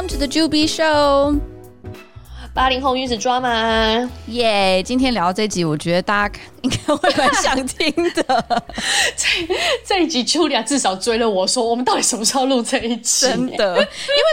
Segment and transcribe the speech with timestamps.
[0.00, 1.38] Welcome to the Juby Show，
[2.54, 4.82] 八零后女子抓马耶！
[4.82, 8.62] 今天聊这集，我觉得大家应该会蛮想听的。
[9.14, 13.26] 这这一集，Julia 至少追了我说，我们到底什么时候录这一集？
[13.26, 13.86] 真的，因为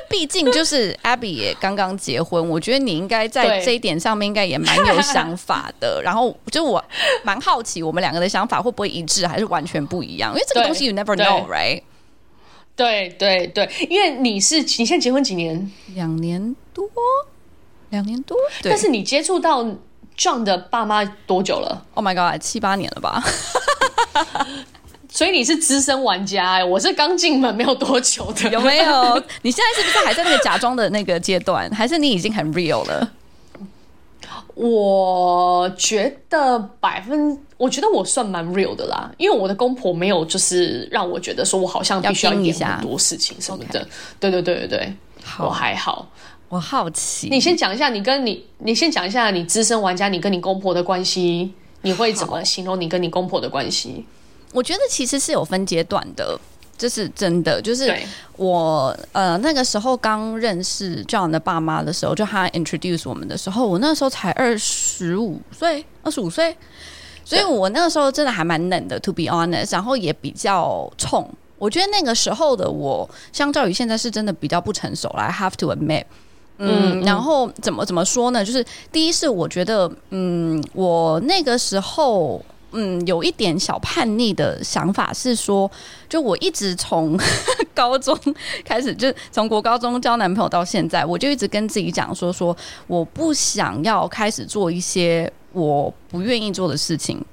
[0.09, 5.99] 毕竟就是 Abby 也刚刚结婚，我觉得你应该在这一点上面应该也蛮有想法的。
[6.01, 6.81] 然后就我
[7.25, 10.31] 蛮好奇，我们两个的想法会不会一致，还是完全不一样？
[10.31, 11.81] 因为这个东西 you never know，right？
[12.77, 15.69] 对对对，因为你是你现在结婚几年？
[15.95, 16.87] 两年多，
[17.89, 18.37] 两年多。
[18.63, 19.65] 但是你接触到
[20.17, 23.21] John 的爸妈多久了？Oh my god，七八年了吧？
[25.09, 29.23] 所以你是资深玩家哎，我是刚进门没有多久的，有没有？
[29.41, 33.11] 你现在是不是还在那个假装的那个阶段，还是你已经很 real 了？
[34.53, 43.85] 我觉得百分，我觉得我算蛮 real 的啦，因为我的公婆没有就是让我觉得说我好像必须要演很多事情什么的。
[44.19, 44.93] 对对对对对，
[45.39, 46.07] 我还好。
[46.49, 54.05] 我好奇，你先讲一下你跟你，你先讲一下你资深玩家，你跟你公婆的关系，你会怎么形容你跟你公婆的关系？
[54.53, 56.39] 我觉得其实是有分阶段的。
[56.77, 57.91] 这是真的，就是
[58.35, 66.55] 我呃那个时候刚认识 John 的爸妈的时候，就他 introduce 我们的时候，我那时候才二十五岁，二十五岁，
[67.27, 71.29] 所以我那个时候真的还蛮冷的，to be honest，然后也比较冲。
[71.57, 76.05] 我觉得那个时候的我，相较于现在是真的比较不成熟了，I have to admit。
[76.57, 78.45] 嗯，然后怎么怎么说呢？
[78.45, 82.41] 就是第一是我觉得，嗯，我那个时候。
[82.71, 85.69] 嗯，有一点小叛逆的想法是说，
[86.09, 87.17] 就我一直从
[87.73, 88.17] 高中
[88.65, 92.55] 开始，就从国高中交男朋友到现在，我就一直跟自己讲说，说
[92.87, 97.23] 我不想要开始做一些我不愿意做的事情。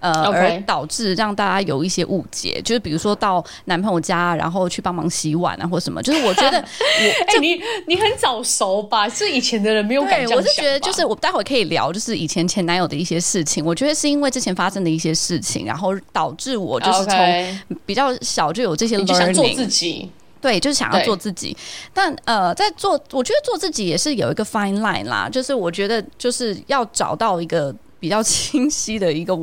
[0.00, 0.54] 呃，Okay.
[0.54, 6.02] 而导致让大家有一些误解，就是比如说到男朋友家，然后去帮忙洗碗啊，或什么。
[6.02, 6.62] 就是我觉得我，
[7.28, 9.08] 哎、欸，你你很早熟吧？
[9.08, 10.36] 是以前的人没有敢这样想。
[10.38, 13.64] 我是觉得，就是我待会可以聊，就是以前前男友的一些事情。
[13.64, 20.10] 我觉得是因为之前发生的一些事情，然后导致我就是从比较小就有这些就想做自己。
[20.40, 21.54] 对，就是想要做自己。
[21.92, 25.28] 但呃，在做，我觉得做自己也是有一个 fine line 啦。
[25.30, 29.38] 就是我觉得就是要找到一个比较清晰的一个。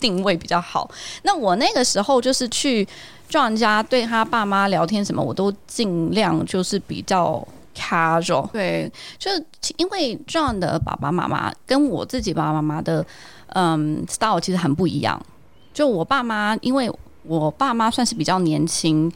[0.00, 0.90] 定位比较好。
[1.22, 2.86] 那我那个时候就是去
[3.30, 8.50] John 家，对他爸妈聊天什么，我都尽量就是比较 casual。
[8.50, 9.44] 对，就是
[9.76, 13.04] 因为 John 的爸爸妈妈跟我自己爸爸妈妈的
[13.48, 15.20] 嗯 style 其实很不一样。
[15.74, 16.90] 就我爸妈，因为
[17.22, 19.12] 我爸妈算是比较年轻，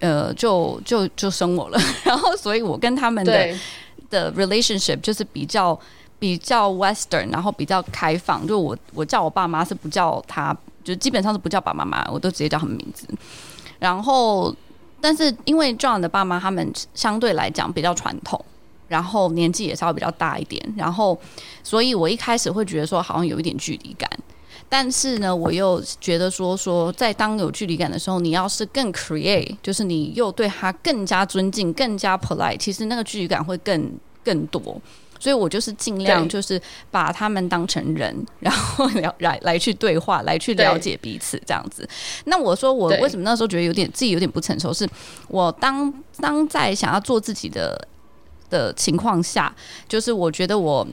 [0.00, 3.54] 呃，就就就生我了， 然后所以我跟他们的
[4.08, 5.78] 的 relationship 就是比较。
[6.18, 8.46] 比较 Western，然后比较开放。
[8.46, 13.06] 就我，我叫我爸妈是不叫他，就基本上是不叫爸爸妈妈，我都直接叫他们名字。
[13.78, 14.54] 然后，
[15.00, 18.44] 但是因为 John 的爸妈他们相对来讲比较传统，
[18.88, 21.18] 然后年纪也稍微比较大一点，然后，
[21.62, 24.10] 所以我一开始会觉得说好像有一点距离感。
[24.70, 33.92] 但是呢，我又觉得说说在当有距离感的时候，你要是更 create，就是你又对他更加尊敬、更加 polite，其实那个距离感会更
[34.22, 34.78] 更多。
[35.18, 41.88] 所以我就是尽量就是把他们当成人，然后来来来去对话，来去了解彼此这样子。
[42.24, 44.72] 那我说我为什么那时候觉得有点自己有点不成熟？
[44.72, 44.88] 是
[45.28, 47.88] 我当当在想要做自己的
[48.50, 49.54] 的情况下，
[49.88, 50.86] 就是我觉得我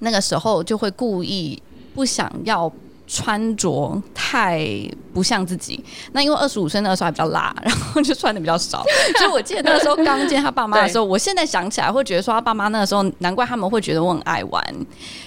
[0.00, 1.62] 那个时候就会故意
[1.94, 2.72] 不想要。
[3.14, 4.66] 穿着太
[5.12, 8.82] 不像自己，那因为二十五岁那个时候还比较辣， 然后就穿的比较少。
[9.20, 14.64] 所以我记得那个时候刚见他爸妈的时候，我现在想起来会觉得说他爸妈那个时候，难怪他们会觉得我很爱玩，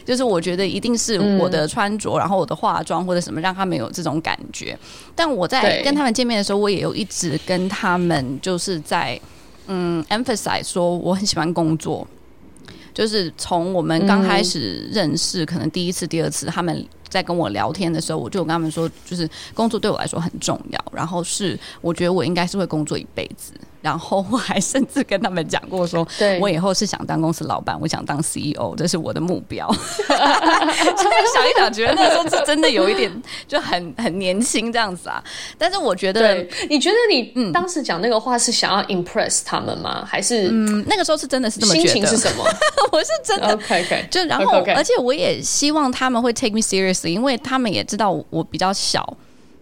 [0.03, 4.75] 就是我觉得一定是我的穿着，然后我的化妆或者什么让他们有这种感觉。
[5.13, 9.19] 但我在跟他们见面的时候，我也有一直跟他们就是在
[9.67, 12.07] 嗯 emphasize 说我很喜欢工作，
[12.95, 16.83] 就是从我们刚开始认识，可能第一次、第二次他们。
[17.15, 23.53] 在跟我聊天的时候，我就跟他们说，就是工作对我来说很重要，然后是我觉得我应该是会工作一辈子。
[23.85, 29.71] 然后我还甚至跟他们讲过说， 对我以后是想当公司老板，我想当 CEO，这是我的目标。
[30.07, 33.11] 现在想一想，觉得那时候是真的有一点
[33.47, 35.23] 就很很年轻这样子啊。
[35.55, 36.35] 但是我觉得，
[36.67, 40.03] 你觉得你当时讲那个话是想要 impress 他们吗？
[40.03, 41.87] 还是嗯，那个时候是真的是这么觉得？
[41.87, 42.43] 心情是什么？
[42.91, 44.07] 我是真的 OK OK。
[44.09, 49.05] 就然后，而且我也希望他们会 take me seriously，因为他们也知道我比较小。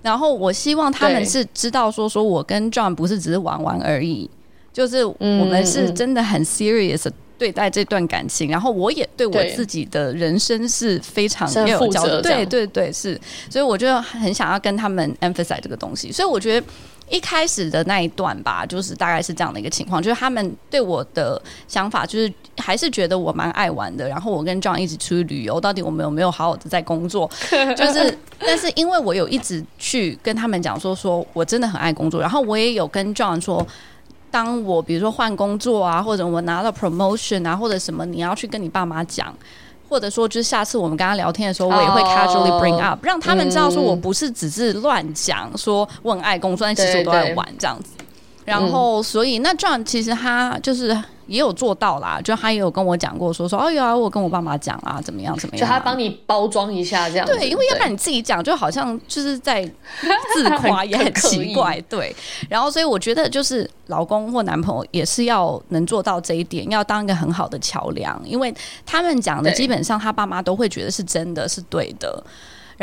[0.03, 4.29] 然后我希望他们是知道说，说我跟 John 不是只是玩玩而已，
[4.71, 5.15] 就是我
[5.49, 8.49] 们是真的很 serious 对待这段感情。
[8.49, 12.21] 然后我也对我自己的人生是非常有负责。
[12.21, 13.19] 对对对，是。
[13.49, 16.11] 所以我就很想要跟他们 emphasize 这个东西。
[16.11, 16.67] 所以我觉得
[17.09, 24.07] 一开始的那一段吧，就是大概是这样的一个情况，就是他们对我的想法，就是还是觉得我蛮爱玩的。
[24.07, 27.29] 然后我跟 John 一起出去旅游，到底我们有没有好好的在工作？
[27.77, 32.19] 就是，但是因为我有一直去跟他们讲说，说我真的很爱工作。
[32.19, 33.65] 然后我也有跟 John 说，
[34.31, 39.35] 当我比如说换工作啊，或者我拿到 promotion 啊，或者什么，你要去跟你爸妈讲。
[39.93, 47.91] 或者说，就是下次我们跟他聊天的时候，我也会 casually bring up，、oh, 让他们知道说我不是只是乱讲，说我很爱工作，但其实我都在玩这样子。
[48.45, 50.89] 然后，所以那 John 其实他就是
[51.27, 57.25] 也有做到啦，就他也有跟我讲过说，说说哦有啊，我跟我爸妈讲啊，怎么样怎么样，就他帮你包装一下这样。
[57.25, 59.63] 对，因为要不然你自己讲，就好像就是在
[60.33, 61.79] 自夸，也很奇怪。
[61.89, 62.13] 对，
[62.49, 68.53] 然后所以我觉得就是老公或男朋友也是要能做到这一点，要当一个很好的桥梁，因为
[68.85, 72.21] 他们讲的基本上他爸妈都会觉得是真的是对的。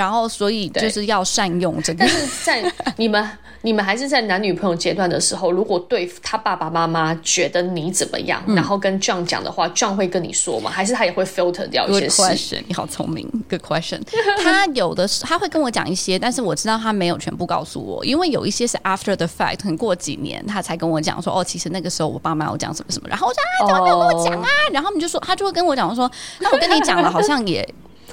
[0.01, 1.99] 然后，所以就是要善用这个。
[1.99, 3.31] 但是在你们
[3.61, 10.71] 你们还是在男女朋友阶段的时候，如果对他爸爸妈妈觉得你怎么样，嗯、然后跟 John 讲的话，John 会跟你说吗？
[10.71, 13.29] 还是他也会 filter 掉一些事？Good question，你好聪明。
[13.51, 14.01] Good question。
[14.43, 24.49] 他有的是他会跟我讲一些，但是我知道他没有全部告诉我，因为有一些是 after the fact，很过几年他才跟我讲说，哦，其实那个时候我爸妈有讲什么什么，然后我说啊，怎么没有跟我讲啊？
[24.49, 27.63] 哦、然后他们就说，他就会跟我讲说，那我跟你讲了，好像也。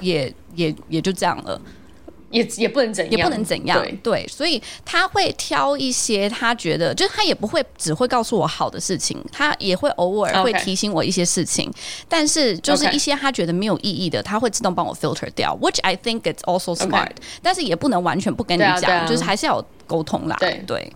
[0.00, 1.60] 也也也就这样了，
[2.30, 11.72] 也也不能怎样，也不能怎样，对，对，所以他会挑一些他觉得，就是他也不会只会告诉我好的事情，他也会偶尔会提醒我一些事情.
[12.08, 17.12] 但是就是一些他觉得没有意义的，他会自动帮我 filter 掉，which I think it's also smart，Okay.
[17.42, 20.92] 但是也不能完全不跟你讲，啊啊、就是还是要沟通啦，对对。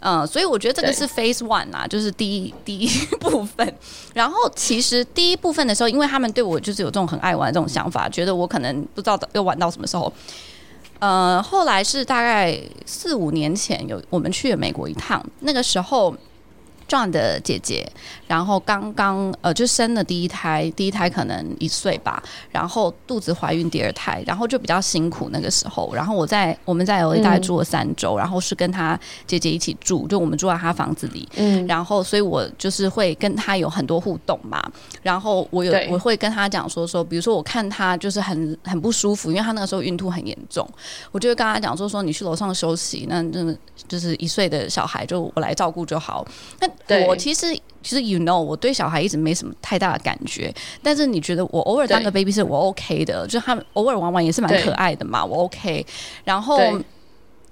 [0.00, 2.88] 嗯，所以我觉得这个是 phase one 啊，就是第一第一
[3.18, 3.74] 部分。
[4.14, 10.12] 然后其实第一部分的时候，因为他们对我就是有这种很爱玩这种想法，觉得我可能不知道要玩到什么时候。
[10.98, 16.14] 呃，后来是大概四五年前有我们去了美国一趟，那个时候。
[16.88, 17.86] John 的姐姐，
[18.26, 25.92] 然后刚刚呃就生了第一胎，第一胎可能一岁吧，然后肚子怀孕第二胎，然后就比较辛苦那个时候。
[25.94, 31.28] 然后我在我们在 LA 大概住了三周，嗯、然后是跟他姐姐一起住，就我们住在他房子里。
[31.36, 34.62] 嗯，然后所以我就是会跟他有很多互动嘛。
[35.02, 40.66] 然后我有我会跟他讲说说，比如说我看他就是很很不舒服，因为他那个时候孕吐很严重，
[41.12, 43.54] 我就会跟他讲说说你去楼上休息，那那
[43.86, 46.26] 就是一岁的小孩就我来照顾就好。
[46.60, 47.52] 那对我其实
[47.82, 55.84] 其实 you know 我对小孩一直没什么太大的感觉，但是你觉得我偶尔当个 baby 是我 OK 的，就他们偶尔玩玩也是蛮可爱的嘛，我 OK。
[56.24, 56.58] 然后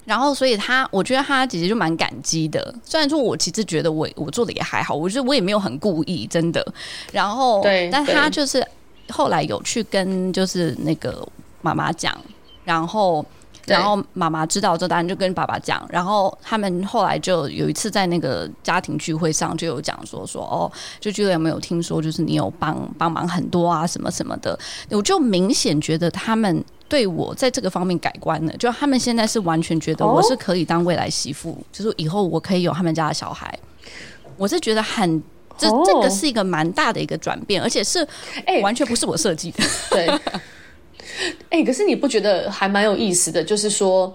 [0.04, 6.64] 然后所以他我觉得他姐姐就蛮感激的，虽然说我其实觉得我我做的也还好，我觉得我也没有很故意真的。
[7.12, 8.66] 然后对，但他就是
[9.08, 11.26] 后来有去跟就是那个
[11.62, 12.16] 妈妈讲，
[12.64, 13.24] 然后。
[13.66, 15.84] 然后妈妈知道这单，就跟爸爸讲。
[15.90, 20.70] 然后他们后来就有一次在那个家庭聚会上，就有讲说说哦，
[21.00, 24.58] 就觉得有没有听说，就是你有帮帮忙很多啊，什么什么的。
[24.90, 33.58] 我就明显觉得他们对我在这个方面改观了，就他们现在是完全觉得我是可以当未来媳妇，就是以后我可以有他们家的小孩。
[34.36, 35.22] 我是觉得很，
[35.58, 38.06] 这这个是一个蛮大的一个转变，而且是
[38.62, 40.08] 完全不是我设计的，对。
[41.50, 43.42] 哎、欸，可是你不觉得还蛮有意思的？
[43.42, 44.12] 就是说，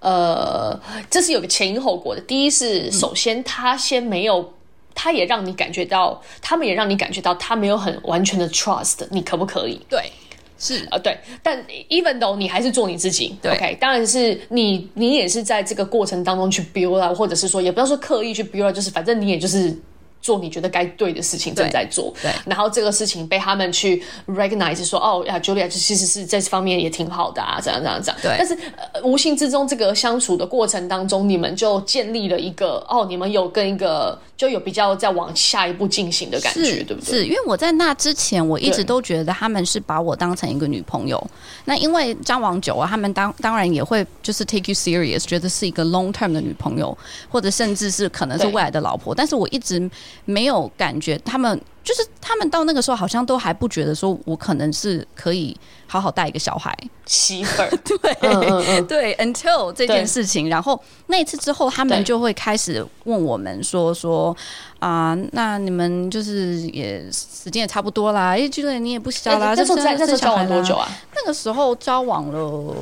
[0.00, 2.20] 呃，这是有个前因后果的。
[2.22, 4.52] 第一是，首先他先没有，
[4.94, 9.80] 他也让你感觉到，他们也让你感觉到他没有很完全的 trust，你可不可以？
[9.88, 10.10] 对，
[10.58, 11.18] 是啊、呃，对。
[11.42, 19.76] 但 even though 你还是做你自己，对，OK，当然是你，你也是在这个过程当中去 build 啊，或者是说，也不要说刻意去 build 啊，就是反正你也就是。
[20.22, 22.12] 做你觉得该对的事情，正在做。
[22.20, 28.20] 对，然后这个事情被他们去 recognize 说，哦呀，Julia 其实是在这方面也挺好的啊，这样这样这样。
[28.22, 28.34] 对。
[28.38, 37.18] 但是、呃、无形之中，这个相处的过程当中，你们就建立了一个哦，你们有跟一个就有比较在往下一步进行的感觉，对不对？
[37.18, 41.22] 是因为我在那之前，我一直都觉得他们是把我当成一个女朋友。
[41.64, 46.96] 那因为交往久啊，他们当当然也会就是 take you serious，觉得是一个 long term 的女朋友，
[47.30, 49.14] 或者甚至是可能是未来的老婆。
[49.14, 49.90] 但是我一直。
[50.24, 56.76] 没有感觉，他们就是他们到那个时候，好像都还不觉得说我可能是可以好好带一个小孩
[57.06, 57.70] 媳妇儿。
[57.84, 64.36] 对，嗯嗯嗯对，until 这件事情，然后那一次之后，他们就会开始问我们说说
[64.78, 70.88] 啊、呃，那你们就是也时间也差不多啦，哎，觉得你也不小啦，这时候在那时候交往多久啊？
[71.16, 72.74] 那个时候交往了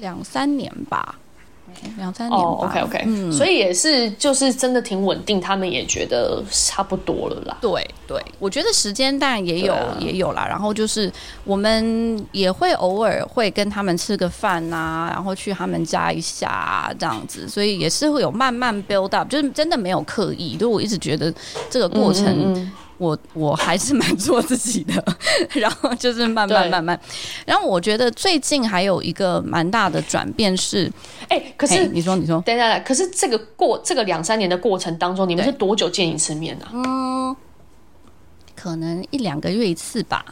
[0.00, 1.16] 两三年吧。
[1.96, 2.46] 两三年吧。
[2.46, 7.56] Oh, OK OK，嗯，所以也是就是真的挺稳定，他们也觉得差不多了啦。
[7.60, 10.46] 对对，我觉得时间当然也有、啊、也有啦。
[10.48, 11.12] 然后就是
[11.44, 20.56] 我们也会偶尔会跟他们吃个饭啊，然后去他们家一下、啊、这样子，所以也是会有慢慢 build up，就是真的没有刻意。
[20.56, 21.32] 就我一直觉得
[21.68, 22.24] 这个过程。
[22.26, 25.04] 嗯嗯嗯我我还是蛮做自己的，
[25.54, 26.98] 然后就是慢慢慢慢，
[27.44, 30.90] 然后我觉得最近还有一个蛮大的转变是，
[31.28, 36.70] 哎、欸，可是你说你说，等一下，可是这个过这个两三年的过程当中，你们是多久见一次面呢、啊？
[36.74, 37.36] 嗯，
[38.54, 40.24] 可能一两个月一次吧，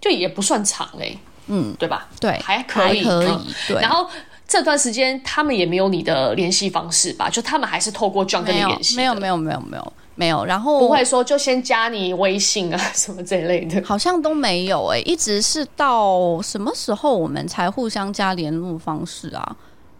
[0.00, 2.08] 就也不算长嘞、欸，嗯，对吧？
[2.18, 3.80] 对，还可以，可以，嗯、对。
[3.80, 4.08] 然后
[4.48, 7.30] 这段时间他们也没有你的联系方式吧？
[7.30, 8.96] 就他们还是透过 John 跟你联系？
[8.96, 9.92] 没有，没有，没有，没有。
[10.16, 19.56] 没有，然后不会说就先加你微信啊 什么这一类的，好像都没有哎、欸，一直是到什么时候我们才互相加联络方式啊？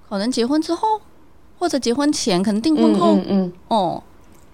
[0.08, 1.00] 可能结婚之后，
[1.58, 4.02] 或者结婚前，可能订婚后，嗯，嗯，嗯哦，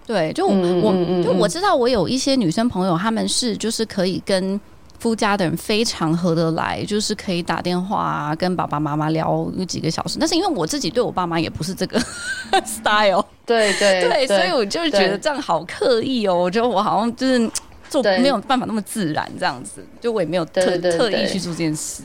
[0.07, 4.61] 对，就我，就我知道我有一些女生朋友，她们是就是可以跟。
[5.03, 10.17] 夫家的人非常合得来，就是可以打电话啊，跟爸爸妈妈聊有几个小时。
[10.21, 11.99] 但是因为我自己对我爸妈也不是这个
[12.65, 16.37] style，对对对，所以我就觉得这样好刻意哦。
[16.37, 17.51] 我觉得我好像就是
[17.91, 22.05] 做没有办法那么自然这样子，就我也没有特特意去做这件事。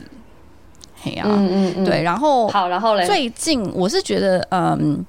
[1.00, 2.02] 嘿呀，嗯嗯嗯，对。
[2.02, 5.06] 然后好，然后嘞，最近我是觉得，嗯，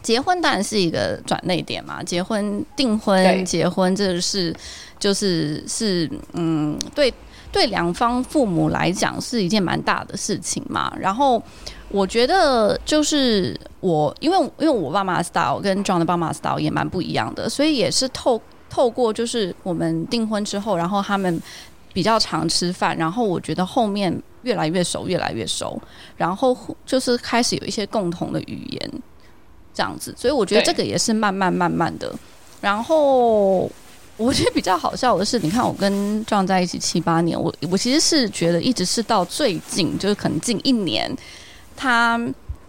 [0.00, 4.56] 结婚当然是一个转捩点嘛，结婚订婚结婚这个是
[4.98, 7.12] 就是是嗯对。
[7.56, 11.42] 对两方父母来讲是一件蛮大的事情嘛，然后
[11.88, 21.40] 我觉得就是我，因为因为我爸妈的 style 跟 John 的爸妈 style 也蛮不一样的，所以也是透透过就是我们订婚之后，然后他们
[21.94, 25.80] 比较常吃饭，然后我觉得后面越来越熟，越来越熟，
[26.14, 28.92] 然后就是开始有一些共同的语言
[29.72, 32.14] 这样子，所以我觉得这个也是慢慢慢慢的，
[32.60, 33.70] 然后。
[34.16, 41.14] 我觉得比较好笑的是，你看我跟壮在一起七八年，我我其实是觉得一直是到最近，就是可能近一年，
[41.76, 42.18] 他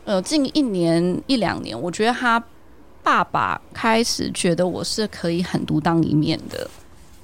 [0.04, 2.44] 呃近一年一两年，我觉得他
[3.02, 6.70] 爸爸开始觉得我是可以很独当一面的。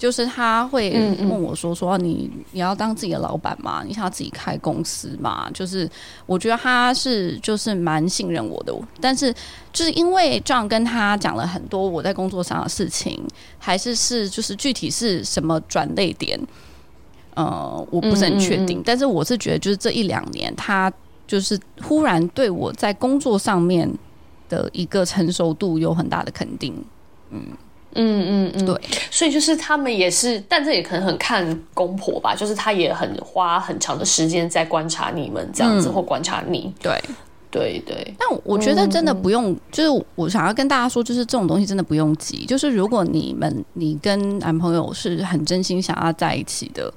[0.03, 3.86] 就是他会问我说：“说你你要当自己的老板吗？
[3.88, 5.89] 你想要自己开公司吗？”就是
[6.25, 9.33] 我觉得他是就是蛮信任我的，但是
[9.72, 13.25] 就是因为 John 跟他讲了很多我在工作上的事情，
[13.57, 16.38] 还是是就是具体是什么转类点，
[17.36, 18.83] 呃，我不是很确定。
[18.86, 20.91] 但是我是觉得就是这一两年，他
[21.25, 23.89] 就是忽然对我在工作上面
[24.50, 26.75] 的一个成熟度有很大的肯定，
[27.29, 27.41] 嗯。
[27.95, 28.81] 嗯嗯嗯，对，
[29.12, 36.73] 所以就是他们也是，但这也可能很看公婆吧，就是他也很花很长的时间在观察你们这样子，嗯、或观察你。
[36.81, 37.00] 对
[37.51, 42.45] 对对，但我觉得真的不用，嗯、就是我想要跟大家说，就是这种东西真的不用急。
[42.45, 46.91] 就是如果你们你跟男朋友是很真心想要在一起的，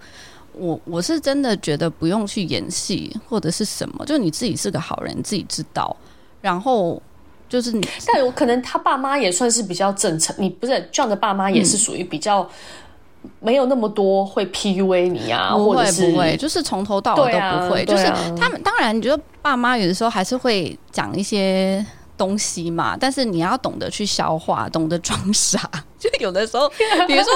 [0.54, 5.96] 我我是真的觉得不用去演戏或者是什么，就你自己是个好人，你自己知道，
[6.40, 7.00] 然后。
[7.48, 10.34] 就是你，但有可能他爸妈也算是比较正常。
[10.38, 12.48] 你不是 John 的爸妈也是属于比较
[13.40, 17.82] 没有那么多会 PUA 你啊，不会或者是不会，就是从头到尾都不会。
[17.82, 18.04] 啊、就是
[18.36, 21.84] 他们当然，你觉得爸妈有的时候还是会讲一些
[22.16, 25.70] 东西嘛，但是你要懂得去消化，懂得装傻。
[25.98, 26.68] 就有的时候，
[27.08, 27.32] 比如说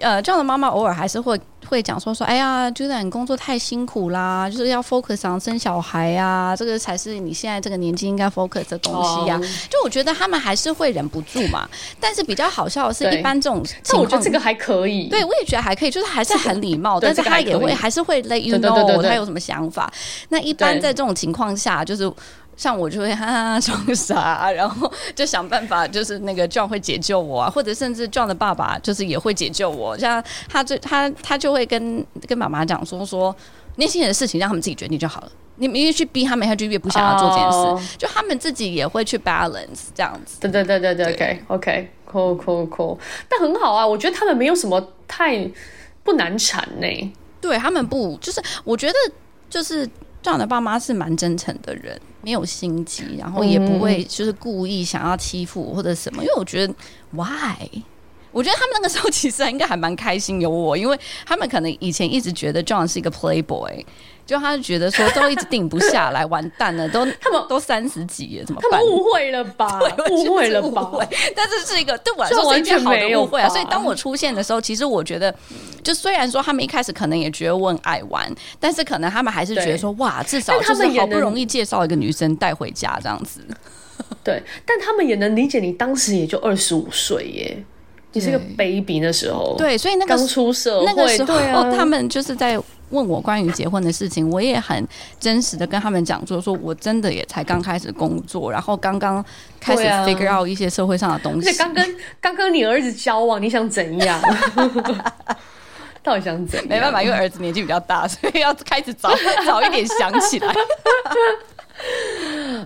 [0.00, 1.40] 呃，John 的妈妈偶尔还是会。
[1.68, 9.38] 会讲说说，哎呀，觉得你工作太辛苦啦，就是要 focus 上生小孩啊，这个才是你现在这个年纪应该 focus 的东西呀、啊。
[9.38, 9.46] Oh.
[9.68, 11.68] 就我觉得他们还是会忍不住嘛。
[11.98, 15.08] 但是比较好笑的是，一般这种，但我觉得这个还可以。
[15.08, 19.92] 对，我也觉得还可以，就是还是很礼貌，但是他也会还是会 let you know 他有什么想法。
[20.28, 22.08] 那一般在这种情况下，就是。
[22.56, 29.96] 像我就会哈哈装傻，然后就想办法，就是那个 John 会解救我啊，或者甚至 John 的爸爸就是也会解救我。
[29.98, 33.34] 像他就他他就会跟跟妈妈讲说说
[33.76, 37.58] 年轻人的事情让他们自己决定就好了，你们越去逼他们，他就越不想要做这件事。
[37.58, 37.80] Oh.
[37.98, 40.40] 就他们自己也会去 balance 这样子。
[40.40, 42.98] 对对对对对，OK OK cool cool cool，
[43.28, 45.46] 但很好啊，我觉得他们没有什么太
[46.02, 47.14] 不难缠呢。
[47.38, 48.94] 对他们不就是我觉得
[49.50, 49.86] 就是
[50.22, 52.00] John 的爸妈是蛮真诚的人。
[52.26, 56.74] 没有心机，然后也不会就是故意想要欺负我或者什么，因为我觉得
[57.12, 57.24] ，why？
[58.32, 63.84] 我觉得他们那个时候其实应该还蛮开心有我，因为他们可能以前一直觉得 John 是一个 playboy。
[64.26, 68.72] 就他就觉得说都一直定不下来，完蛋了，都 他们都三十几了，怎么办？
[68.72, 69.80] 他们误会了吧？
[70.10, 70.90] 误会了吧？
[71.34, 73.48] 但是是一个对我来说是一件好的误会啊！
[73.48, 75.32] 所以当我出现的时候，其实我觉得，
[75.80, 78.28] 就虽然说他们一开始可能也觉得我很爱玩，
[78.58, 83.40] 但是可能他们还是觉得说，哇，至少就是好不容易介绍一个女生带回家这样子。
[84.24, 87.64] 对，但他们也能理解你当时也就二十五岁耶，
[88.10, 92.60] 你是个 baby 那时候，对，所以那个刚出社会，那个时候他们就是在。
[92.90, 94.86] 问我关于结婚的事情，我也很
[95.18, 99.24] 真实的跟他们讲，就是说我真的也才刚开始工作，然后刚刚
[99.58, 101.48] 开始 figure out 一些社会上的东西。
[101.48, 104.20] 而且刚跟刚跟你儿子交往，你想怎样？
[106.02, 106.68] 到底想怎样？
[106.68, 109.10] 没办法，因为儿子年纪比较大，所以要开始早
[109.44, 110.54] 早一点想起来。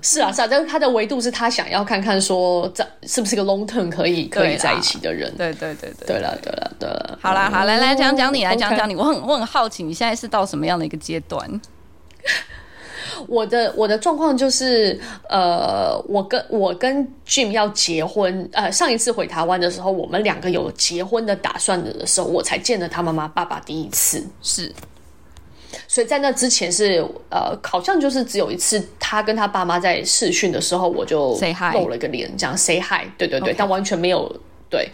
[0.03, 5.33] 是啊，是啊，但是他的维度是他想要看看说，这是不是个 long term 可以可以在一起的人？
[5.37, 7.19] 对对对对，对了对了对了。
[7.21, 8.95] 好啦好，来来讲讲你，来讲讲你。
[8.95, 11.61] 我很我很好奇，你现在是到什么样的一个阶段？
[13.29, 24.27] 我的我的状况就是，呃，我跟我跟 Jim 要结婚，呃，上一次回台湾的时候，我们两个有结婚的打算的时候，我才见了他妈妈爸爸第一次。
[24.41, 24.73] 是。
[25.93, 31.37] 所以在那之前是呃，好像就是只有一次，他跟他爸妈在试训的时候，我就
[31.73, 34.33] 露了一个脸，这样 say hi，对对对.但完全没有
[34.69, 34.89] 对。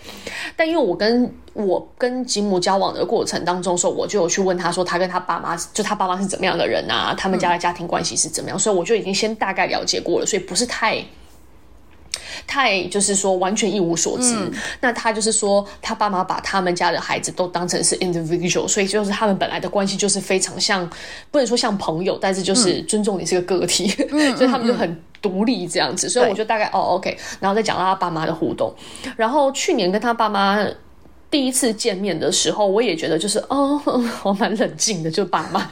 [0.57, 7.15] 但因为我跟我跟吉姆交往的过程当中，说我就有去问他说，他跟他爸妈，就他爸妈是怎么样的人啊？
[7.15, 8.57] 他们家的家庭关系是怎么样？
[8.57, 8.59] 嗯。
[8.59, 11.05] 所以我就已经先大概了解过了，所以不是太。
[12.47, 20.89] 太就是说完全一无所知，嗯，那他就是说他爸妈把他们家的孩子都当成是 individual，所以就是他们本来的关系就是非常像，
[21.31, 26.11] 不能说像朋友，但是就是尊重你是个个体， 嗯、所以他们就很独立这样子，嗯。
[26.11, 28.75] 所以我就大概哦 OK，然后再讲到他爸妈的互动，
[29.17, 30.67] 然后去年跟他爸妈
[31.31, 33.81] 第一次见面的时候，我也觉得就是哦，
[34.23, 35.69] 我蛮冷静的，就爸妈。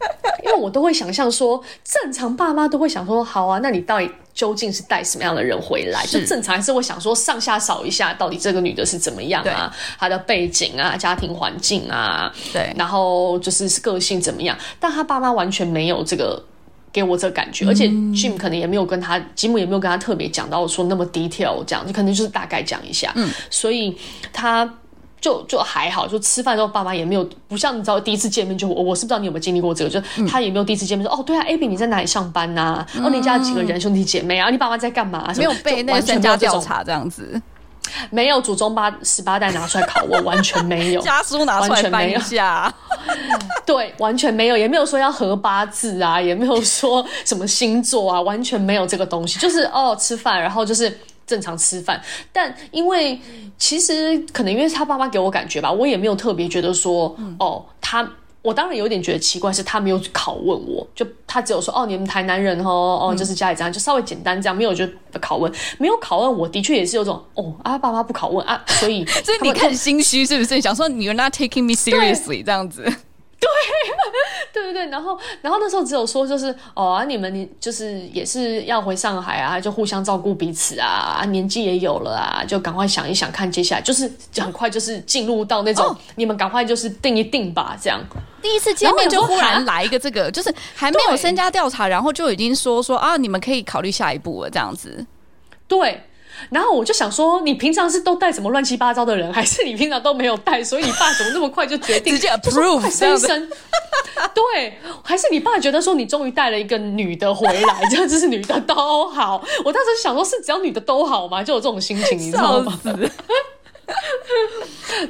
[0.44, 6.04] 因为我都会想象说，正常爸妈都会想说，好啊，那你到底究竟是带什么样的人回来？
[6.06, 9.74] 就正常还是会想说，上下扫一下，到底这个女的是怎么样啊？
[9.98, 14.56] 她的背景啊，家庭环境啊，对，然后就是个性怎么样？
[14.80, 16.42] 但她爸妈完全没有这个
[16.90, 23.94] 给我这个感觉，而且 Jim 可能也没有跟他，吉姆也没有跟他特别讲到说那么 detail 这样，就可能就是大概讲一下，嗯，所以
[24.32, 24.74] 他。
[25.20, 33.04] 就就还好，就吃饭之后，爸妈也没有不像你知道第一次见面就我，我是不知道你有没有经历过这个，就他也没有第一次见面说、嗯、哦，对啊，Abby 你在哪里上班呐、啊嗯？
[33.04, 34.48] 哦，你家几个人兄弟姐妹啊？
[34.50, 35.34] 你爸妈在干嘛、啊？
[35.36, 37.40] 没有被那个身家调查这样子，
[38.08, 42.72] 没有祖宗八十八代拿出来考我，完全没有 家书拿出来翻一下，
[43.66, 50.98] 对，完全没有，也没有说要合八字啊，也没有说什么星座啊，完全没有这个东西，就是哦吃饭，然后就是。
[51.30, 53.16] 正常吃饭，但因为
[53.56, 58.10] 其实可能因为他爸妈给我感觉吧，我也没有特别觉得说、嗯、哦，他
[58.42, 64.84] 我当然有点觉得奇怪，是他没有拷问我，就他只有说哦，你们台南人哦哦，就是家里这样，就稍微简单这样，没有就
[65.20, 70.60] 拷问，没有拷问，我的确也是有种哦啊，爸妈不拷问啊，所以 所以你看心虚是不是？
[70.60, 72.92] 想说你 you're not taking me seriously 这样子。
[74.52, 87.98] 对，对对对，然后然后那时候只有说就是哦啊，你们你就是也是要回上海啊，就互相照顾彼此啊，年纪也有了啊，就赶快想一想，看接下来就是很快就是进入到那种、哦、你们赶快就是定一定吧，这样
[88.42, 95.06] 第一次见面就忽然来一个这个，就是还没有身家调查，然后就已经说说啊，你们可以考虑下一步了，这样子，
[95.66, 96.02] 对。
[96.48, 100.64] 然后我就想说，你平常是都带什么乱七八糟的人，还是你平常都没有带？
[100.64, 103.48] 所以你爸怎么那么快就决定直接 approve 生一生？
[104.34, 109.42] 对，还是你爸觉得说你终于带了一个女的回来，这样子是女的都好。
[109.64, 111.42] 我当时想说，是只要女的都好吗？
[111.42, 112.78] 就有这种心情，你知道吗？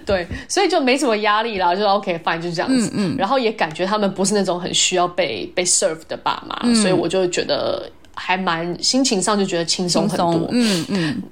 [0.06, 2.88] 对，所以就没什么压力啦，就 OK fine 就这样子。
[2.94, 7.90] 嗯，嗯，然后也感觉他们不是那种很需要被被 serve 的爸妈，嗯，所以我就觉得。
[8.22, 11.22] 还蛮心情上就觉得轻松很多，嗯嗯，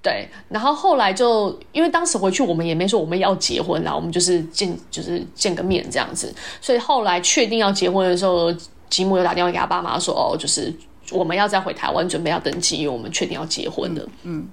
[0.00, 0.28] 对。
[0.48, 6.32] 然后后来就因为当时回去我们也没说我们要结婚啦，我们就是见就是见个面这样子。
[6.60, 8.54] 所以后来确定要结婚的时候，
[8.88, 10.72] 吉姆又打电话给他爸妈说：“哦，就是
[11.10, 14.46] 我们要再回台湾准备要登记，因为我们确定要结婚的。”嗯。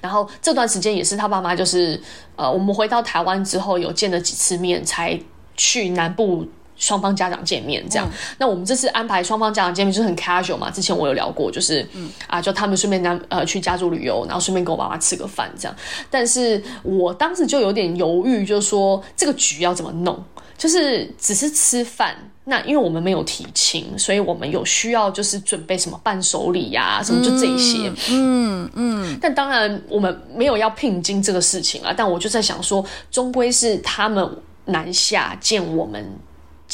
[0.00, 2.02] 然后这段时间也是他爸妈就是
[2.34, 5.16] 呃，我们回到台湾之后有见了几次面，才
[5.56, 6.44] 去南部。
[6.76, 10.70] 双方家长见面这样，嗯，那我们这次安排双方家长见面就是很 casual 嘛。
[10.70, 15.76] 之前我有聊过，就是，嗯、啊，就他们顺便呢，呃，去家族旅游，然后顺便跟我爸妈吃个饭这样。
[16.10, 20.22] 但是我当时就有点犹豫，就是说这个局要怎么弄？
[20.58, 27.92] 就是只是吃饭，那因为我们没有提亲，所以我们有需要就是准备什么伴手礼呀、啊，什么就这些。
[28.10, 29.12] 嗯嗯。
[29.12, 31.92] 嗯，但当然我们没有要聘金这个事情啊。
[31.94, 34.26] 但我就在想说，终归是他们
[34.64, 36.02] 南下见我们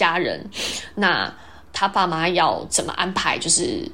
[0.02, 0.44] 家人，
[0.96, 1.32] 那
[1.72, 3.38] 他爸妈要怎么安排？
[3.38, 3.90] 就是。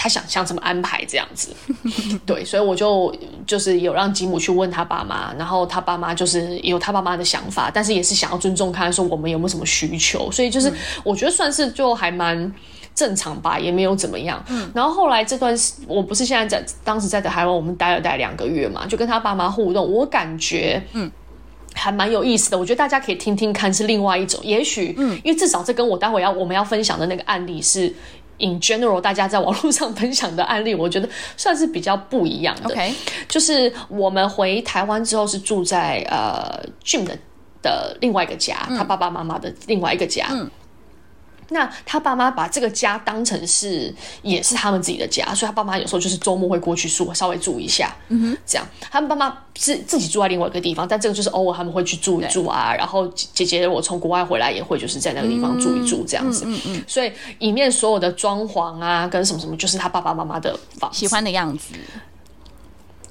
[0.00, 1.48] 他想象怎么安排这样子，
[2.24, 3.12] 对，所以我就
[3.44, 12.54] 就是有让吉姆去问他爸妈，然后他爸妈就是有他爸妈的想法，但是也是想要尊重看说我们有没有什么需求，所以就是我觉得算是就还蛮
[12.94, 14.40] 正常吧，也没有怎么样。
[14.72, 21.10] 然后后来这段时我不是现在在当时在台湾，我们待了待两个月嘛，就跟他爸妈互动，我感觉嗯
[21.78, 27.94] 还蛮有意思的，我觉得大家可以听听看是另外一种，也许嗯，因为至少这跟我待会要我们要分享的那个案例是。
[28.40, 32.72] In general，大家在网络上分享的案例，我觉得算是比较不一样的。
[32.72, 32.92] Okay.
[33.28, 37.18] 就是我们回台湾之后是住在呃 Jim 的
[37.60, 40.28] 的另外一个家，嗯、他爸爸妈妈的另外一个家。
[40.30, 40.48] 嗯
[41.50, 48.66] 那他爸妈把这个家当成是也是他们自己的家，所以他爸妈有时候就是周末会过去住，稍微住一下，嗯哼，这样。
[48.90, 52.74] 他们爸妈是自己住在另外一个地方，但这个就是偶尔他们会去住一住啊。
[52.74, 56.84] 然后姐姐我从国外回来也会就是在那个地方住一住这样子，嗯嗯，嗯，嗯。
[56.86, 61.72] 所以里面所有的装潢啊，跟什么什么，就是他爸爸妈妈的房，喜欢的样子。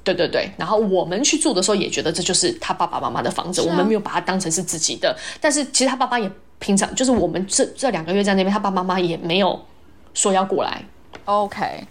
[0.04, 0.50] 对对对。
[0.58, 5.18] 然后我们去住的时候也觉得这就是他爸爸妈妈的房子，啊，我们没有把它当成是自己的。
[5.42, 6.32] 但是其实他爸爸也。
[6.60, 9.66] 平常就是我们这这两个月在那边，他爸爸妈妈也没有
[10.14, 10.84] 说要过来。
[11.26, 11.86] OK，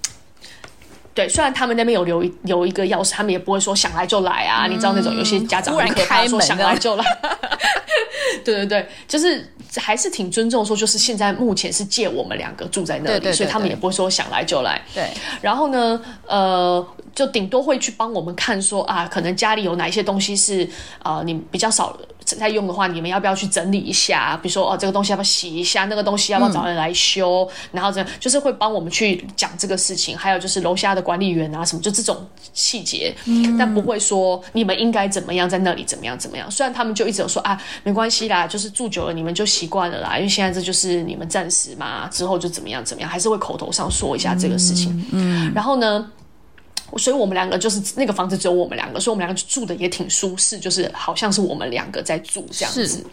[1.15, 4.67] 对，虽然他们那边有留留一个钥匙，他们也不会说想来就来啊。
[4.67, 7.05] 嗯、你知道那种有些家长很可怕，说想来就来。
[8.45, 14.81] 对对对，就是还是挺尊重，说就是现在目前是借我们两个住在那里，对对对对，所以他们也不会说想来就来。
[14.95, 15.09] 对，
[15.41, 20.65] 然后呢，呃，就顶多会去帮我们看说啊，可能家里有哪一些东西是
[21.03, 21.97] 啊、呃，你比较少。
[22.27, 24.37] 在用的话，你们要不要去整理一下？
[24.43, 25.85] 比如说，哦，这个东西要不要洗一下？
[25.85, 27.45] 那个东西要不要找人来修？
[27.45, 30.19] 嗯、然后这样就是会帮我们去讲这个事情。
[30.19, 36.51] 还有就是楼下的管理员啊，什么就这种细节、嗯，但不会说你们应该怎么样在那里怎么样怎么样。
[36.51, 45.07] 虽然他们就一直有说啊，没关系啦，就是住久了你们就习惯了啦，因为现在这就是你们暂时嘛，之后就怎么样怎么样，还是会口头上说一下这个事情。
[45.13, 46.11] 嗯，然后呢？
[46.99, 53.05] 所以我们两个就是那个房子只有我们两个，所以我们两个住的也挺舒适，就是好像是我们两个在住这样子。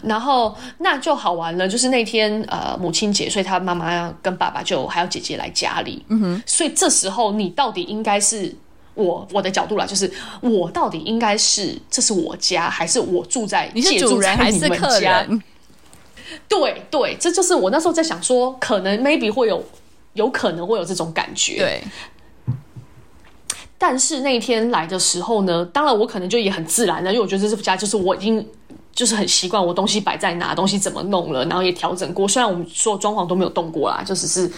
[0.00, 6.04] 然后那就好玩了，就是那天呃母亲节，所以他妈妈跟爸爸就还有姐姐来家里。
[6.06, 6.42] 嗯哼。
[6.46, 8.54] 所以这时候你到底应该是
[8.94, 15.42] 我我的角度啦，就是我到底应该是这是我家，还是我住在你是主人还是客人？
[16.48, 19.64] 对对，这就是我那时候在想说，可能 maybe 会有
[20.14, 21.58] 有可能会有这种感觉。
[21.58, 21.82] 对。
[23.78, 28.46] 但是那一天来的时候呢，当然我可能就也很自然的，因为我觉得这是家，就是我已经
[28.92, 32.28] 就是很习惯我东西摆在哪，东西怎么弄了，然后也调整过。
[32.28, 34.50] 虽然我们所有装潢都没有动过啦，就只是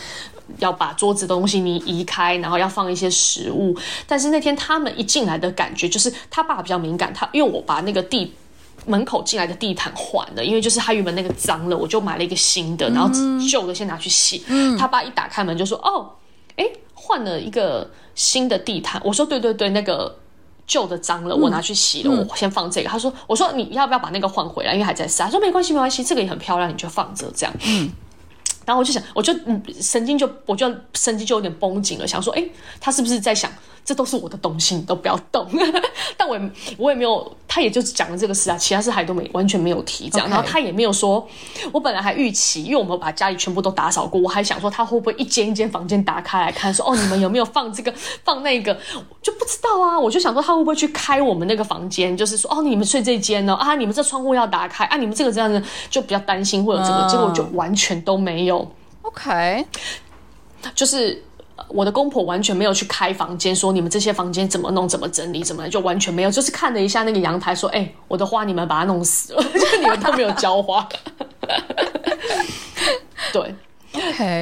[0.59, 3.77] 要把桌子的东西你移开，然后要放一些食物。
[4.07, 8.33] 但是那天他们一进来的感觉，就是他爸比较敏感，他因为我把那个地
[8.87, 13.11] 门口进来的地毯换了，因为就是他原本那个脏了，我就买了一个新的，然后
[13.49, 14.45] 旧的先拿去洗。
[14.49, 16.11] 嗯，他爸一打开门就说：“哦，
[16.57, 16.67] 哎。”
[17.05, 20.17] 换了一个新的地毯，我说对对对，那个
[20.69, 22.89] 旧的脏了，我拿去洗了，嗯、我先放这个。
[22.89, 25.25] 他说，我说你要不要把那个换回来，因为还在晒。
[25.25, 27.53] 他说没关系没关系，这个也很漂亮，你就放着这样。
[27.67, 27.91] 嗯，
[28.65, 32.45] 然后我就想，我就嗯神经就我就神经就有点绷紧了，想说，哎，
[32.81, 33.51] 他是不是在想？
[33.85, 35.47] 这都是我的东西，你都不要动。
[36.17, 40.29] 但我也我也没有，他也就是讲了这个事啊，其他事还都没完全没有提这样。
[40.29, 41.27] 然后他也没有说，
[41.73, 47.93] 我本来还预期，因为我们把家里全部都打扫过，我还想说他会不会一间一间房间打开来看，说哦，你们有没有放这个
[48.23, 48.73] 放那个，
[49.21, 49.99] 就不知道啊。
[49.99, 58.71] 我就想说他会不会去开我们那个房间，就是说哦，你们睡这间呢啊，你们这窗户要打开啊，你们这个这样子就比较担心会有这个，结果就完全都没有。
[59.03, 59.67] OK，
[60.75, 61.25] 就是。
[61.75, 70.89] 我的公婆完全没有去开房间，说你们这些房间怎么弄、怎么整理、怎么就完全没有，就是看了一下那个阳台，说：“哎、欸，我的花你们把它弄死了，就你们都没有浇花。
[73.33, 73.55] ”对.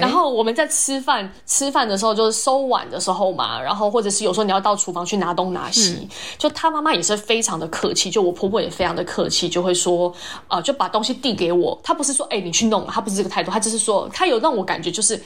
[0.00, 10.08] 然后我们在吃饭吃饭的时候，就是收碗的时候嘛，然后或者是有时候你要到厨房去拿东拿西，就他妈妈也是非常的客气，就我婆婆也非常的客气，就会说
[10.46, 15.20] 啊、呃，就把东西递给我，他不是说哎、欸、你去弄，他不是这个态度，他只是说他有让我感觉就是。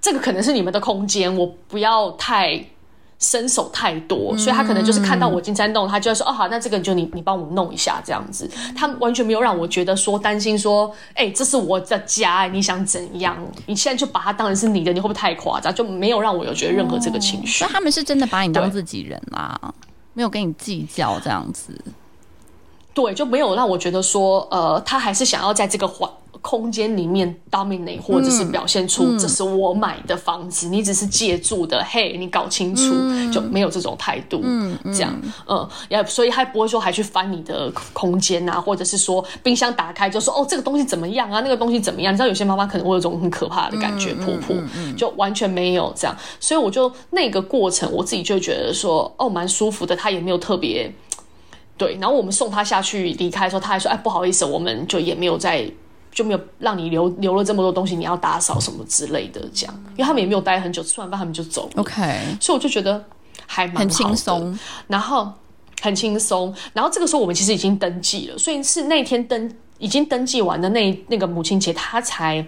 [0.00, 2.64] 这个可能是你们的空间，我不要太
[3.18, 13.36] 伸手太多，所以他可能就是看到我进山洞，他就会说：“哦，好，那这个就你你帮我弄一下这样子。”他完全没有让我觉得说担心说：“哎，这是我的家，你想怎样？
[13.66, 17.62] 你现在就把它当成是你的，你会不会太夸张？”就没有让我有觉得任何这个情绪。
[17.62, 19.74] 那、哦、他们是真的把你当自己人啦，
[20.14, 21.78] 没有跟你计较这样子。
[22.94, 26.10] 对，就没有让我觉得说，呃，他还是想要在这个环
[26.42, 31.84] 空间里面 dominate，或者是表现出这是我买的房子，嗯、你只是借住的。
[31.88, 34.40] 嘿，你搞清楚，嗯、就没有这种态度。
[34.42, 35.14] 嗯，这样，
[35.46, 42.12] 嗯，也、嗯、所以还不会说还去翻你的空间啊，或者是说冰箱打开就说哦，这个东西怎么样啊，那个东西怎么样？
[42.12, 44.56] 你知道有些妈妈可能会有一种很可怕的感觉，婆婆、
[44.96, 46.16] 就完全没有这样。
[46.40, 49.94] 所以我就那个过程，我自己就觉得说哦，蛮舒服的。
[49.94, 50.90] 她也没有特别
[51.76, 55.70] 对，然后我们送她下去离开的时候，她还说哎，不好意思，我们就也没有在。
[56.12, 61.80] 就没有让你留留了这么多东西，你要打扫什么之类的，这样，因为他们也没有待很久，吃完饭他们就走了。
[61.80, 63.04] OK，所以我就觉得
[63.46, 65.32] 还蛮很轻松，然后
[65.80, 72.44] 很轻松，然后这个时候我们其实已经登记了，所以是那天登已经登记完的那那个母亲节，他才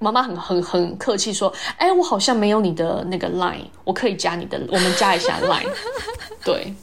[0.00, 5.68] 妈妈很很很客气说，哎，我好像没有你的那个 line，我可以加你的，我们加一下 line，
[6.44, 6.74] 对，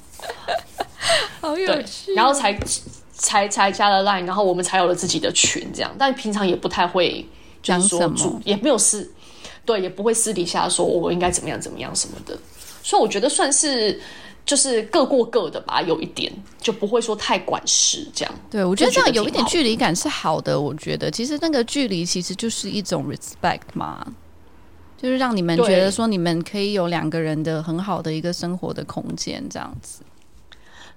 [1.42, 2.58] 好有趣，然后才。
[3.18, 5.96] 才才加了 Line，然后我们才有了自己的群，这样。
[5.98, 7.26] 但平常也不太会
[7.64, 9.12] 就是说主，也没有私，
[9.66, 12.38] 对，也不会私底下说我应该怎么样怎么样什么的。
[12.84, 14.00] 所以我觉得算是
[14.46, 18.36] 就是各过各的吧，有一点就不会说太管事这样。
[18.52, 20.60] 对，我觉得这样有一点距离感是好的。
[20.60, 24.06] 我觉得其实那个距离其实就是一种 respect 嘛，
[25.02, 30.02] 就是让你们觉得说你们可以有两个人的很好的一个生活的空间这样子。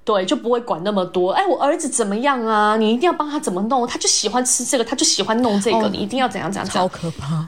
[0.09, 1.33] 对，就不会管那么多。
[1.33, 2.79] 哎，我儿子怎么样啊？
[2.79, 3.87] 你一定要帮他怎么弄？
[3.87, 6.67] 他就喜欢吃这个，他就喜欢弄这个，哦、你一定要怎样怎样？
[6.67, 7.47] 超可怕！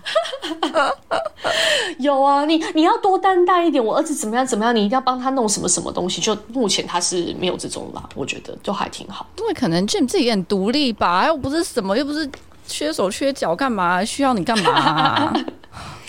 [1.99, 3.83] 有啊，你你要多担待一点。
[3.83, 4.77] 我儿子怎么样怎么样？
[4.77, 6.21] 你一定要帮他弄什么什么东西？
[6.21, 9.27] 就目前他是没有这种啦，我觉得就还挺好。
[9.39, 12.31] 因为可能 Jim 自己也很独立吧，又不是什么，又不是
[12.67, 15.33] 缺手缺脚，干嘛需要你干嘛、啊？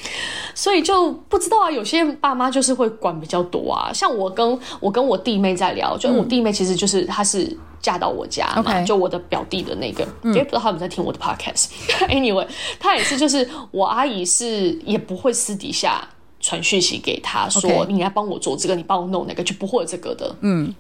[0.62, 3.92] 所以就不知道啊，有些爸妈就是会管比较多啊。
[3.92, 11.70] 像我跟我跟我弟妹在聊，就我弟妹其实就是她是嫁到我家嘛，嗯、就我的表弟的那个，也、嗯、不知道他们在听我的 podcast。
[12.10, 12.48] Anyway，
[12.80, 16.08] 她也是，就是我阿姨是也不会私底下
[16.40, 17.88] 传讯息给她说，Okay.
[17.88, 20.36] 你来帮我做这个，你帮我弄那个，就不会有这个的。
[20.42, 20.72] 嗯，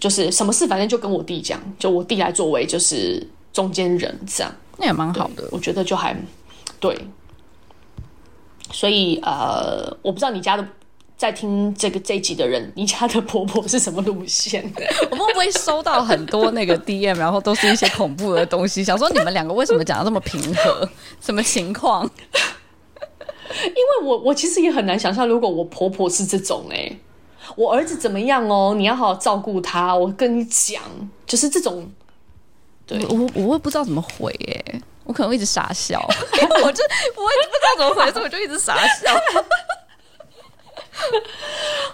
[0.00, 5.48] 就是什么事反正就跟我弟讲，就我弟来作为就是中间人这样，那也蛮好的。
[5.52, 6.20] 我觉得就还
[6.80, 6.98] 对。
[8.74, 10.66] 所以呃，我不知道你家的
[11.16, 14.82] 在听这个这一集的人，你家的婆婆是什么路线的？
[15.12, 18.82] 我们会不会收到很多那个 DM，然后都是一些恐怖的东西？
[18.84, 20.88] 想说你们两个为什么讲的这么平和？
[21.20, 22.10] 什么情况？
[23.62, 26.98] 因为我我其实也很难想象，如果我婆婆是这种哎、欸，
[27.54, 28.74] 我儿子怎么样哦？
[28.76, 29.94] 你要好好照顾他。
[29.94, 30.82] 我跟你讲，
[31.24, 31.88] 就是这种。
[32.84, 34.82] 对，我我我会不知道怎么回哎、欸。
[35.04, 36.00] 我可能会一直傻笑，
[36.40, 36.82] 因为我就
[37.16, 39.14] 我也不知道怎么回事，我就一直傻笑，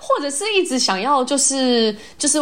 [0.00, 2.38] 或者是一直想要就是就是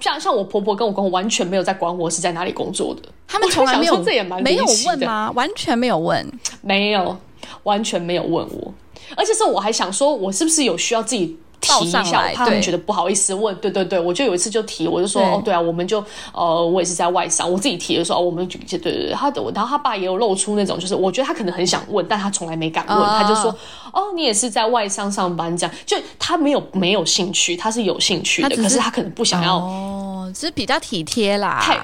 [0.00, 5.32] 像像我婆婆跟我公公完全没有在管我是在哪里工作的，他们从来没有这也蛮没有问吗？
[5.34, 7.18] 完全没有问，没有
[7.62, 8.74] 完全没有问我，
[9.16, 11.38] 而且是我还想说，我是不是有需要自己。
[11.60, 13.54] 提一下，我怕他们觉得不好意思问。
[13.56, 23.54] 对对对，我就有一次就提，我就说哦，对啊，我们就呃，我也是在外商，我自己提的时候，我们就对对对，他的，然后他爸也有露出那种，就是我觉得他可能很想问，但他从来没敢问，他就说
[23.92, 31.78] 哦，你也是在外商上班这样，就他没有没有兴趣，他是有兴趣的，可是他可能不想要哦，只是比较体贴啦，太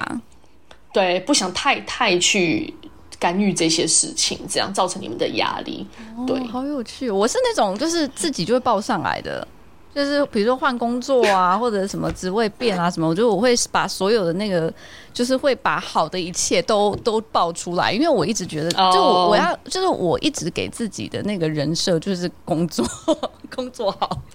[0.93, 2.73] 对，不想太太去
[3.19, 5.85] 干预这些事情，这样造成你们的压力。
[6.27, 9.47] 对，好有趣，我是那种就是自己就会报上来的。
[9.95, 14.73] 就是比如说换工作啊， 或者什么职位变啊什么，我觉得我会把所有的那个，
[15.13, 22.85] 就是会把好的一切都都爆出来，因为我一直觉得，就我我要就是我一直给自己的那个人设就是工作
[23.55, 24.19] 工作好，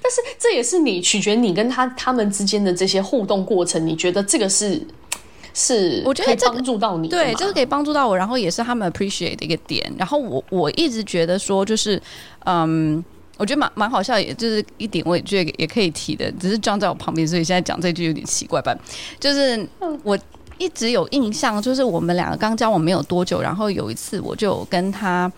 [0.00, 4.80] 但是这也是你取决你跟他他们之间的这些互动过程，你觉得这个是？
[5.60, 9.92] 是，我觉得可以帮助到你，对，这是可以帮助到我，然后也是他们 appreciate 的一个点。
[9.98, 12.00] 然后我我一直觉得说，就是
[12.44, 13.04] 嗯，
[13.36, 16.30] 我觉得蛮蛮好笑，也就是一点，我也觉得也可以提的。
[16.38, 18.72] 只是 John 在我旁边，所以现在讲这句有点奇怪吧。
[19.18, 19.68] 就是
[20.04, 20.16] 我
[20.58, 25.28] 一直有印象，就是我们两个刚交往没有多久，然后有一次我就跟他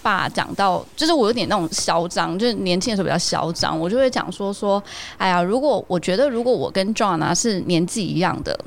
[0.00, 4.82] 爸讲到，就是我有点那种嚣张，就是年轻的时候比较嚣张，我就会讲说说，
[5.18, 8.58] 哎呀，如果我觉得如果我跟 John 啊是年纪一样的。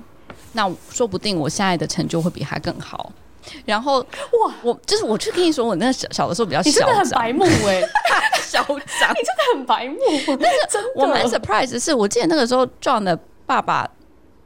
[0.59, 3.11] 那说不定我现在的成就会比他更好。
[3.65, 7.81] 然后哇，我就是我去跟你说，我那小小的时候比较嚣张， 你真的很白目哎，
[8.41, 9.97] 嚣张，你真的很白目。
[10.27, 13.89] 但是我蛮 surprise 的是，我记得那个时候 John 的爸爸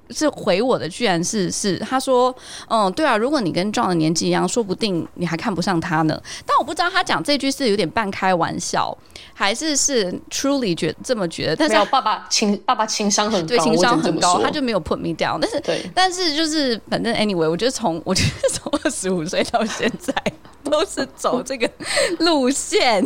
[0.10, 2.36] 是回我的，居然是是他说，
[2.70, 6.22] 嗯，对啊，如果你跟 John 的年纪一样，说不定你还看不上他呢。
[6.46, 8.96] 但我不知道他讲这句是有点半开玩笑，
[9.34, 11.56] 还是是 truly 觉这么觉得。
[11.56, 15.39] 但是爸爸情爸爸情商很高，对情商很高，他就没有 put me down。
[15.42, 20.13] 但是对，但是就是反正 anyway，我觉得从我觉得从 二十五岁到现在
[20.63, 21.70] 都是走这个
[22.20, 23.04] 路线。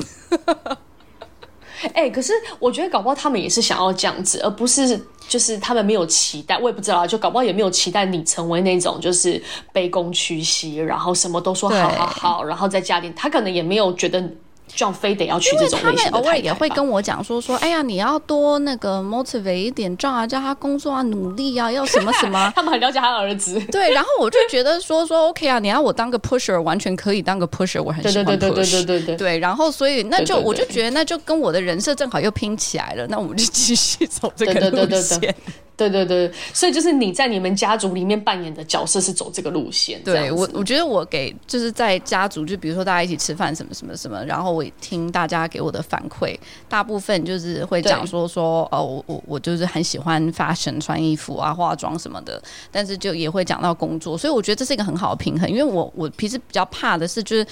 [1.93, 9.41] 哎、欸，可是我觉得搞不好他们也是想要这样子，而不是就是他们没有期待，我也不知道，就搞不好也没有期待你成为那种就是
[9.73, 14.23] 卑躬屈膝，然后什么都说好好好，然后在家里，他可能也没有觉得。
[14.67, 22.51] 撞非得要去这种类型，他们偶尔也会跟我讲说说，哎呀，你要多那个 motivate 一点，撞啊，叫他工作啊，努力啊，要什么什么。
[22.55, 23.59] 他们很了解他儿子。
[23.71, 28.37] 对，然后我就觉得说说 OK 啊，你要我当个 pusher，完全可以当个 pusher，我很喜欢 push。
[28.37, 29.15] 对对对对对对对对。
[29.15, 34.87] 对，然后所以那就，我就觉得那就跟我的人设正好又拼起来了，那我们就继续走这个路线。
[34.87, 35.35] 对对对对。
[35.77, 40.01] 对对对，所以就是你在你们家族里面扮演的角色是走这个路线。
[40.03, 44.56] 对我，我觉得我给就是在家族，就比如说大家一起吃饭，什么什么什么，然后。
[44.57, 52.41] 我听大家给我的反馈，大部分就是会讲说说，哦，我我我就是很喜欢 fashion 穿衣服啊、化妆什么的，
[52.71, 57.45] 但是就也会讲到工作，所以我觉得这是一个很好的平衡，因为我我平时比较怕的是就是。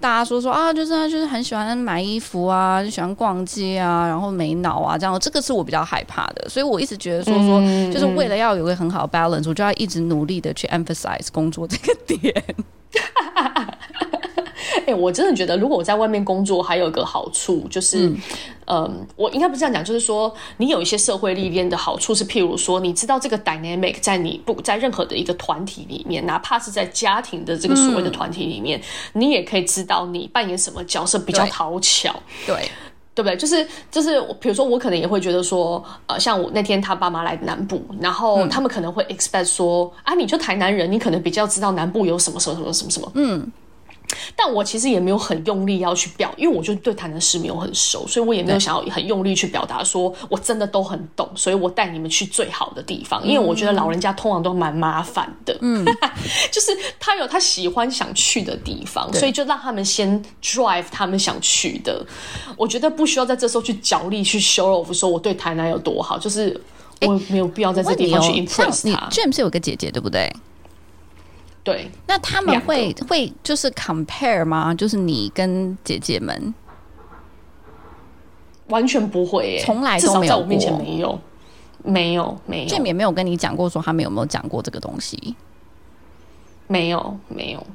[0.00, 7.60] 大家说说啊，就是他就是很喜欢买衣服啊，就喜欢逛街啊，然后没脑啊，这样这个是我比较害怕的，所以我一直觉得说说，
[7.92, 12.32] 就是为了要有个很好的 balance，我就要一直努力的去 emphasize 工作这个点。
[14.80, 18.18] 哎、欸，我真的觉得，如果我在外面工作，还有一个好处就是，嗯，
[18.66, 32.14] 嗯我应该不是这样讲，就是说，你有一些社会历练的好处是，譬如说，你知道这个 dynamic 在你不在任何的一个团体里面，哪怕是在家庭的这个所谓的团体里面，嗯，你也可以知道你扮演什么角色比较讨巧，
[32.46, 32.70] 对，
[33.14, 33.36] 对不对？
[33.36, 43.50] 就是就是，比如说，我可能也会觉得说，呃，像我那天他爸妈来南部，然后他们可能会 expect 说，嗯，啊，你就台南人，你可能比较知道南部有什么什么什么什么什么，嗯。
[44.34, 53.26] 但我其实也没有很用力要去表，因为我就对台南市没有很熟，所以我也没有想要很用力去表达说我真的都很懂，所以我带你们去最好的地方。
[53.26, 55.84] 因为我觉得老人家通常都蛮麻烦的，嗯，
[56.50, 62.04] 就是他有他喜欢想去的地方，所以就让他们先 drive 他们想去的。
[62.56, 66.58] 我觉得不需要在这时候去角力去 show off 说我对台南有多好，就是
[67.02, 69.08] 我没有必要在这地方去 impress 他。
[69.10, 70.32] James 有个姐姐对不对？
[71.62, 74.74] 对，那他们会会就是 compare 吗？
[74.74, 76.54] 就是你跟姐姐们？
[78.68, 81.18] 完全不会耶，从来都没有，在我面前没有，
[81.82, 82.68] 没有，没有。
[82.68, 85.34] Jim 也没有跟你讲过说他们有没有讲过这个东西，
[86.66, 87.66] 没有，没有。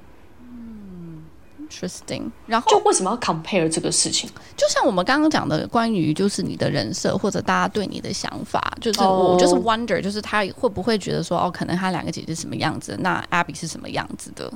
[1.73, 4.29] Interesting，然后就为什么要 compare 这个事情？
[4.55, 14.51] 就像我们刚刚讲的，关于就是你的人设或者大家对你的想法，就是我就是 wonder，就是他会不会觉得说哦，可能他两个姐姐什么样子，那 Abby 是什么样子的？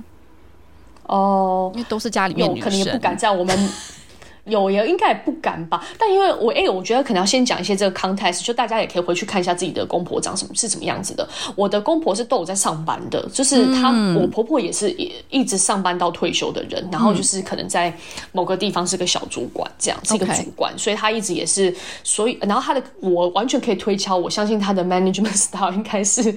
[1.08, 3.70] 哦，因为都是家里面女生，可能也不敢在我们。
[4.48, 11.28] 有也应该也不敢吧，但因为我哎、欸，我觉得可能要先讲一些这个 context，就大家也可以回去看一下自己的公婆长什么是什么样子的。
[11.56, 17.94] 我的公婆是都有在上班的，就是她，嗯、我婆婆也是一一直上班到退休的人，然后就是可能在
[18.32, 26.34] 某个地方是个小主管这样，是一个主管所以她一直也是，所以然后她的我完全可以推敲，我相信她的 management style 应该是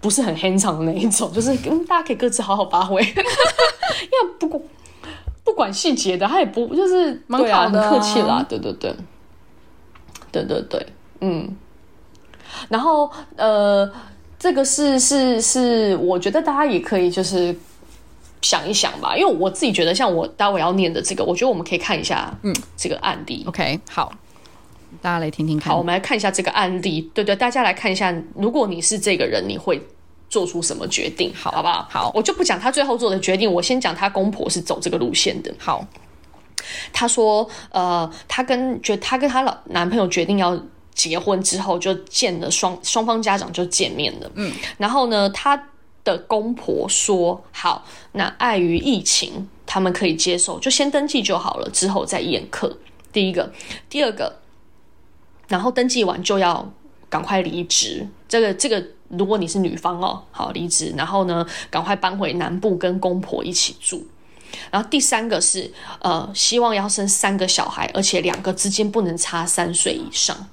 [0.00, 4.60] 不是很 hands-on 的那一种，就是嗯，大家可以各自好好发挥， 因为不过。
[5.44, 8.94] 不管细节的，他也不就是蛮好的，啊，很客气啦，对对对，
[10.32, 10.86] 对对对，
[11.20, 11.54] 嗯。
[12.68, 13.90] 然后呃，
[14.38, 17.54] 这个是是是，我觉得大家也可以就是
[18.40, 23.44] 想一想吧，因为我自己觉得，像我待会要念的这个，我觉得我们可以看一下，嗯，这个案例。
[23.46, 24.12] OK，好，
[25.02, 25.72] 大家来听听看。
[25.72, 27.10] 好，我们来看一下这个案例。
[27.12, 29.82] 对对，大家来看一下，如果你是这个人，你会。
[30.34, 31.32] 做出什么决定？
[31.32, 31.86] 好，好不好？
[31.88, 35.54] 好，我就不讲他最后做的决定，我先讲他公婆是走这个路线的。
[35.60, 35.86] 好，
[36.92, 40.60] 他说，呃，他跟决，他跟他老男朋友决定要
[40.92, 44.28] 结婚之后，就见了双双方家长就见面了。
[44.34, 45.68] 嗯，然后呢，他
[46.02, 52.76] 的公婆说，好，那碍于疫情，他们可以接受，就先登记就好了，之后再宴客。
[53.12, 53.52] 第一个，
[53.88, 54.40] 第二个，
[55.46, 56.72] 然后登记完就要
[57.08, 58.08] 赶快离职。
[58.34, 58.84] 这个，这个。
[59.10, 64.04] 如果你是女方哦，好离职，然后呢，赶快搬回南部跟公婆一起住。
[64.72, 70.48] 然后第三个是，呃，希望要生三个小孩，而且两个之间不能差三岁以上，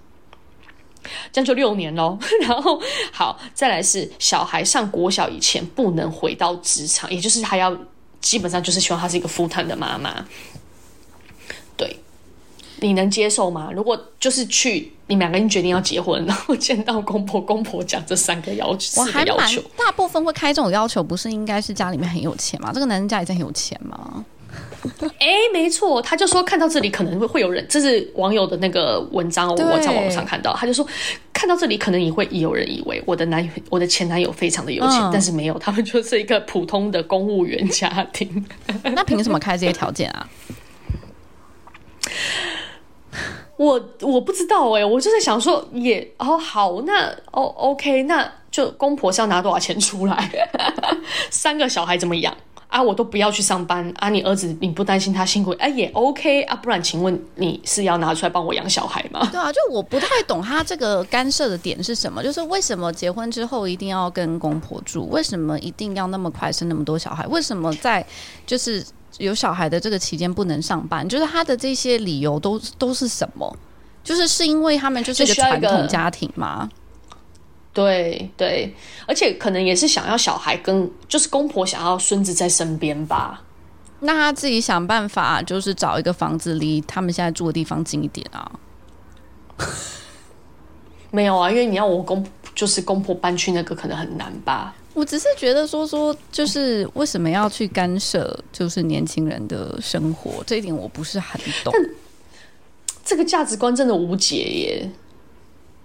[1.31, 2.19] 这样就六年喽。
[2.45, 2.79] 然后
[3.11, 7.75] 好，再来是小孩上国小以前不能回到职场，也就是还要
[8.19, 10.23] 基本上就是希望她是一个 full time 的妈妈。
[11.75, 11.97] 对，
[12.81, 13.71] 你能接受吗？
[13.73, 14.91] 如果就是去。
[15.11, 22.71] 你们两个人决定要结婚， 然后见到公婆，公婆讲这三个要求，我还要求，大部分会开这种要求，不是应该是家里面很有钱吗？
[22.73, 24.25] 这个男人家里真很有钱吗？
[25.19, 30.87] 哎、欸，没错，他就说看到这里可能会会有人，这是网友的那个文章，我在网上看到，他就说
[31.33, 38.45] 看到这里可能也会有人以为我的男我的前男友非常的有钱，嗯、但是没有，他们就是一个普通的公务员家庭。
[38.95, 40.27] 那凭什么开这些条件啊？
[43.61, 50.31] 我我不知道哎、我就在想说也哦好，那哦 OK，那就公婆是要拿多少钱出来？
[51.29, 52.35] 三个小孩怎么养？
[52.67, 54.07] 啊，我都不要去上班啊！
[54.09, 55.51] 你儿子你不担心他辛苦？
[55.59, 59.27] 哎、也 OK 啊，不然请问你是要拿出来帮我养小孩吗？
[59.29, 62.23] 对啊，就我不太懂他这个干涉的点是什么？
[62.23, 65.07] 就是为什么结婚之后一定要跟公婆住？
[65.09, 67.27] 为什么一定要那么快生那么多小孩？
[67.27, 68.03] 为什么在
[68.47, 68.83] 就是
[69.17, 71.07] 有小孩的这个期间不能上班？
[71.07, 73.55] 就是他的这些理由都都是什么？
[74.03, 76.69] 就是是因为他们就是一个传统家庭吗？
[77.73, 83.43] 对对，而且可能也是想要小孩跟就是公婆想要孙子在身边吧。
[83.99, 88.51] 那他自己想办法，就是找一个房子离他们现在住的地方近一点啊。
[91.11, 94.73] 没有啊，因为你要我公就是公婆搬去那个可能很难吧。
[94.93, 101.73] 我只是觉得说说，就是为什么要去干涉，就是年轻人的生活，这一点我不是很懂。
[103.03, 104.91] 这个价值观真的无解耶。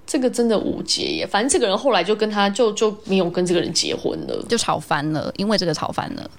[0.09, 6.31] 这个真的无解耶，反正这个人后来就跟他就就没有跟这个人结婚了，就吵翻了，因为这个吵翻了，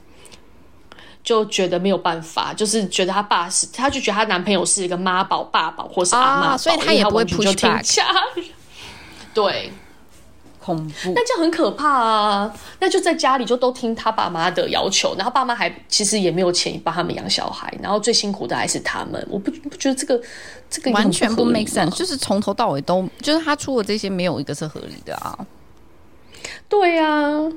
[1.22, 7.84] 就觉得没有办法，就是觉得他爸是，他就觉得他男朋友是一个妈宝、爸宝或是阿妈、啊，所以他也不会 push back。
[9.34, 9.70] 对。
[10.68, 12.54] 恐怖，那这样很可怕啊！
[12.80, 19.26] 那就在家里就都听他爸妈的要求，然后爸妈还其实也没有钱帮他们养小孩，然后最辛苦的还是他们。
[19.30, 20.22] 我不不觉得这个
[20.70, 25.40] 这个完全不 make sense，就是从头到尾都就是他出的这些没有一个是合理的啊。
[26.68, 27.50] 对啊，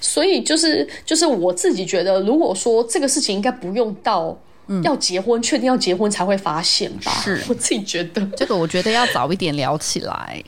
[0.00, 4.38] 所以就是就是我自己觉得，如果说这个事情应该不用到
[4.84, 7.10] 要结婚，确、嗯、定要结婚才会发现吧？
[7.24, 10.40] 是我自己觉得这个，我觉得要早一点聊起来。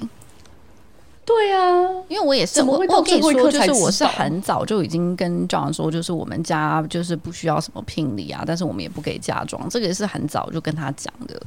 [1.27, 11.43] 对啊，因为我也是，我我跟你说，就是我是很早就已经跟 John 说，就是我们家就是不需要什么聘礼啊，但是我们也不给嫁妆，这个也是很早就跟他讲的。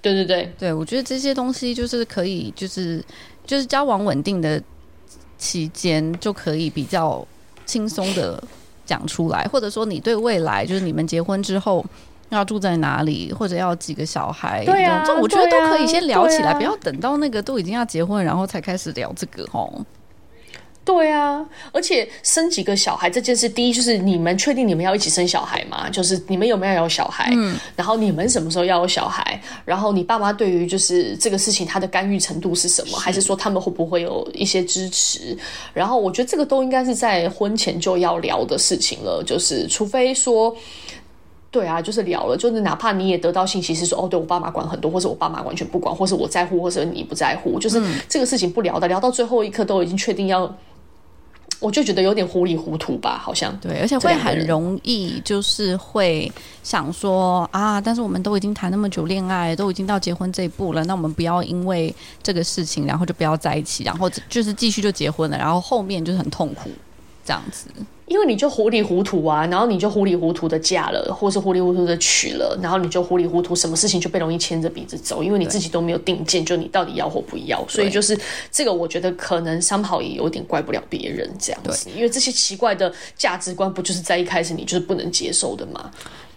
[0.00, 3.04] 对对对，对我觉得这些东西就是可以，就是
[3.44, 4.62] 就是交往稳定的
[5.36, 7.22] 期间就可以比较
[7.66, 8.42] 轻松的
[8.86, 11.84] 讲出来，或者说你对未来就是你们结婚之后。
[12.30, 14.64] 要住在哪里，或者要几个小孩？
[14.64, 19.84] 对啊，这我觉得都可以先聊起来，不要等到那个都已经要结婚，然后才开始聊这个哦。
[20.82, 25.88] 对啊，而且生几个小孩这件事，第一就是你们确定你们要一起生小孩吗？
[25.90, 27.30] 就是你们有没有要有小孩？
[27.34, 29.40] 嗯，然后你们什么时候要有小孩？
[29.64, 32.98] 然后你爸妈对于就是这个事情他的干预程度是什么？
[32.98, 35.36] 是还是说他们会不会有一些支持？
[35.74, 40.56] 然后我觉得这个都应该是在婚前就要聊的事情了，就是除非说。
[41.50, 50.56] 对啊，就是聊了，就是哪怕你也得到信息是说，哦，对我爸妈管很多，或是我爸妈完全不管，或是我在乎，或是你不在乎，就是这个事情不聊的，聊到最后一刻都已经确定要，
[51.58, 56.30] 我就觉得有点糊里糊涂吧，好像对，而且会很容易就是会
[56.62, 61.92] 想说啊，但是我们都已经谈那么久恋爱，都已经到结婚这一步了，那我们不要因为
[62.22, 66.70] 这个事情，然后就不要在一起，然后就是继续就结婚了，然后后面就是很痛苦
[67.24, 67.66] 这样子。
[68.10, 78.18] 因为你就糊里糊涂啊，然后你就糊里糊涂的嫁了，或是糊里糊涂的娶了，然后你就糊里糊涂，什么事情就被容易牵着鼻子走，因为你自己都没有定见，就你到底要或不要，所以就是
[78.50, 85.88] 这个，我觉得可能 somehow 也有点怪不了别人这样子，因为这些奇怪的价值观不就是在一开始你就是不能接受的吗？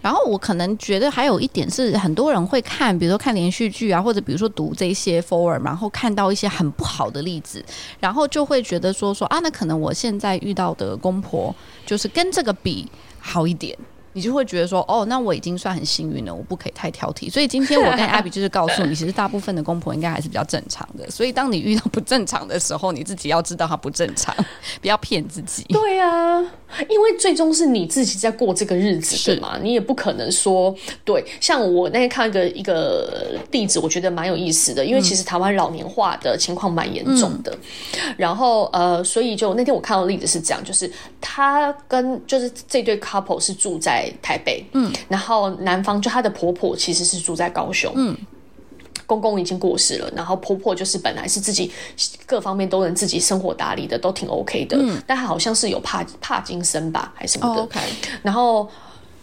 [0.04, 7.64] 然后我可能觉得还有一点是，很多人会看，比如说看连续剧啊，或者比如说读这些 forum，然后看到一些很不好的例子，
[7.98, 12.86] 然后就会觉得说说啊，那可能我现在遇到的公婆就是跟这个比
[13.18, 13.74] 好一点。
[14.14, 17.30] 你就会觉得说，哦，那我已经算很幸运了，我不可以太挑剔。
[17.30, 21.10] 所以今天我跟 Abby 就是告诉你，其实大部分的公婆应该还是比较正常的。
[21.10, 24.32] 所以当你遇到不正常的时候，你自己要知道他不正常，
[24.80, 25.64] 不要骗自己。
[25.64, 26.38] 对啊，
[26.88, 29.58] 因为最终是你自己在过这个日子，对吗？
[29.60, 30.72] 你也不可能说，
[31.04, 31.24] 对。
[31.40, 37.50] 像我那天看一个一个例子，我觉得蛮有意思的，因为其实台湾老年化的情况蛮严重的。
[37.94, 40.88] 嗯、然后呃，所以就那天我看到的例子是这样，就是
[41.20, 44.03] 他跟就是这对 couple 是住在。
[44.22, 48.16] 台北，嗯，然后男方就她的婆婆其实是住在高雄，嗯，
[49.06, 51.70] 公公已经过世了，然后婆婆就是本来是自己
[52.26, 57.80] 各方面都能自己生活打理的，都挺 OK 的，嗯，但她好像是有帕帕金森吧，还是什么的，哦，OK，
[58.22, 58.68] 然后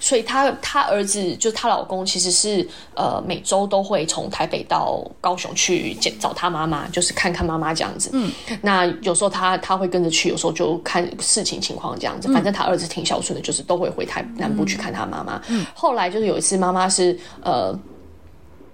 [0.01, 8.09] 所以她她儿子就她老公其实是呃每周都会从台北到高雄去见找他妈妈，就是看看妈妈这样子。
[8.11, 8.29] 嗯，
[8.61, 12.33] 那有时候他他会跟着去，有时候就看事情情况这样子。
[12.33, 15.41] 反正他儿子挺孝顺的，就是都会回台南部去看他妈妈。
[15.47, 17.73] 嗯，后来就是有一次妈妈是呃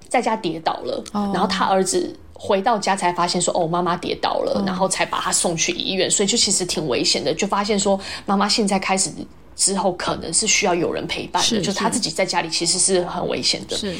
[0.09, 2.17] 在家跌倒了，哦、然后他儿子。
[2.39, 7.33] 回到家才发现说哦，妈妈跌倒了，然后才把她送去医院，所以就其实挺危险的。
[7.33, 9.09] 就发现说妈妈现在开始
[9.57, 13.75] 之后可能是需要有人陪伴的，就他自己在家里其实是很危险的。
[13.75, 13.93] 是，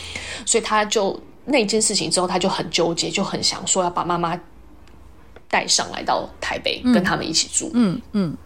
[0.45, 4.39] 所以他就那件事情之后，他就很纠结，就很想说要把妈妈
[5.49, 7.72] 带上来到台北，嗯、跟他们一起住。
[7.74, 8.38] 嗯嗯。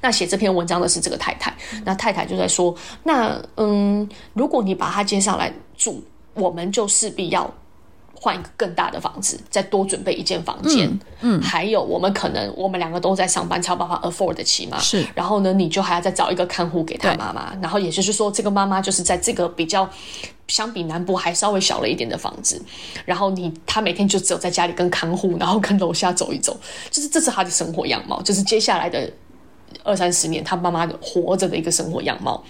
[0.00, 2.74] 那写这篇文章的是这个太太，那太太就在说，
[3.04, 6.02] 那嗯，如果你把她接上来住，
[6.34, 7.54] 我们就势必要。
[8.22, 10.86] 换一个更大的房子，再多准备一间房间。
[11.22, 14.78] 嗯，嗯，还有我们可能我们两个都在上班，才有办法 afford 得起嘛。
[14.78, 17.56] 是，然后呢，你就还要再找一个看护给他妈妈。
[17.62, 19.88] 然后也就是说，这个妈妈就是在这个比较
[20.48, 22.62] 相比南部还稍微小了一点的房子。
[23.06, 26.54] 然后你他每天就只有在家里跟看护，然后跟楼下走一走，
[26.90, 29.10] 就是这是他的生活样貌，就是接下来的
[29.82, 32.44] 二三十年他妈妈活着的一个生活样貌。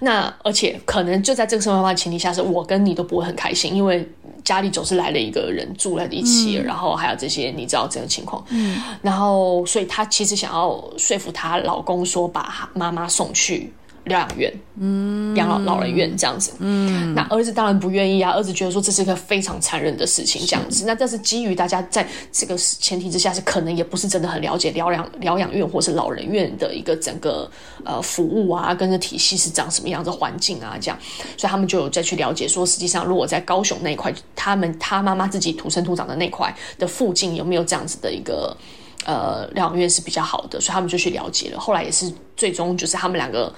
[0.00, 4.08] 那而且可能就在这个生活化的前提下，是我跟你都不会很开心，因为
[4.44, 13.72] 家里总是来了一个人住在一起，嗯、然后还有这些你知道这个情况，嗯，然后所以她其实想要说服她老公说把妈妈送去。
[14.06, 18.30] 疗养院，嗯，养老老人院这样子，嗯，那儿子当然不愿意啊。
[18.30, 20.84] 儿子觉得说这是一个非常残忍的事情，这样子。
[20.86, 27.50] 那这是基于大家在这个前提之下，是可能也不是真的很了解疗养疗养院或是老人院的一个整个
[27.84, 30.96] 呃服务啊，跟着体系是长什么样的环境啊，这样。
[31.36, 38.56] 所以他们就有再去了解说，实际上如果在高雄那一块，他们他妈妈自己土生土长的那块的附近有没有这样子的一个
[39.04, 41.58] 呃疗养院是比较好的，所以他们就去了解了。
[41.58, 43.52] 后来也是最终就是他们两个。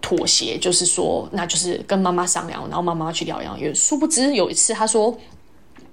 [0.00, 3.74] 妥协就是说，那就是跟妈妈商量，然后妈妈去疗养院。
[3.74, 5.16] 殊不知有一次，她说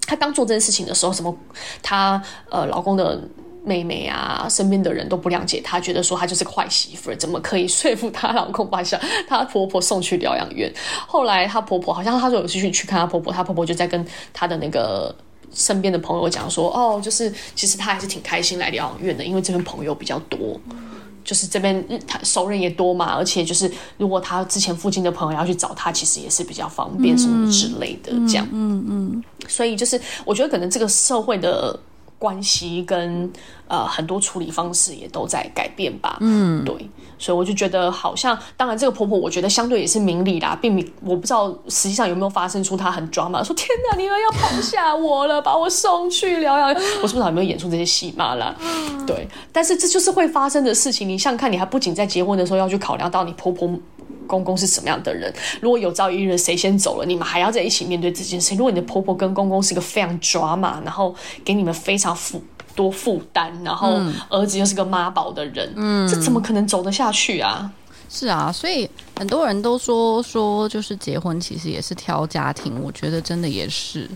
[0.06, 1.36] 她刚做这件事情的时候，什么
[1.82, 3.20] 她呃老公的
[3.66, 8.84] 妹妹啊，身边的人都不谅解她，觉得说她就是个坏媳妇，怎么可以说服她老公把
[9.28, 10.72] 她婆婆送去疗养院？
[11.08, 15.16] 后来她婆婆好像她说有次去去看她婆婆，她婆婆就在跟她的那个
[15.54, 20.60] 身边的朋友讲说，哦，就是其实她还是挺开心来疗养院的，因为这边朋友比较多。
[21.24, 31.80] 就是这边他熟人也多嘛，而且就是如果他之前附近的朋友要去找他，其实也是比较方便什么之类的，这样，嗯嗯，嗯，所以就是我觉得可能这个社会的。
[32.18, 33.32] 关系跟
[33.68, 48.56] 呃很多处理方式也都在改变吧，嗯，对，所以我就觉得好像，当然这个婆婆我觉得相对也是明理啦，并没我不知道实际上有没有发生出她很抓马，说天哪，你们要抛下我了，把我送去疗养，我是不知道有没有演出这些戏码啦，
[49.06, 53.70] 对，但是这就是会发生的事情，你想看，你还不仅在结婚的时候要去考量到你婆婆。
[54.24, 55.34] 公公是什么样的人？
[55.62, 58.58] 如果有朝一日谁先走了，你们还要在一起面对这件事情。
[58.58, 61.14] 如果你的婆婆跟公公是一个非常抓马，然后
[61.46, 62.44] 给你们非常负
[62.76, 64.00] 多负担，然后
[64.30, 67.72] 儿子又是个妈宝的人，嗯，这怎么可能走得下去啊？
[68.10, 72.82] 是啊，所以很多人都说说，就是结婚其实也是挑家庭。
[72.82, 74.10] 我觉得真的也是，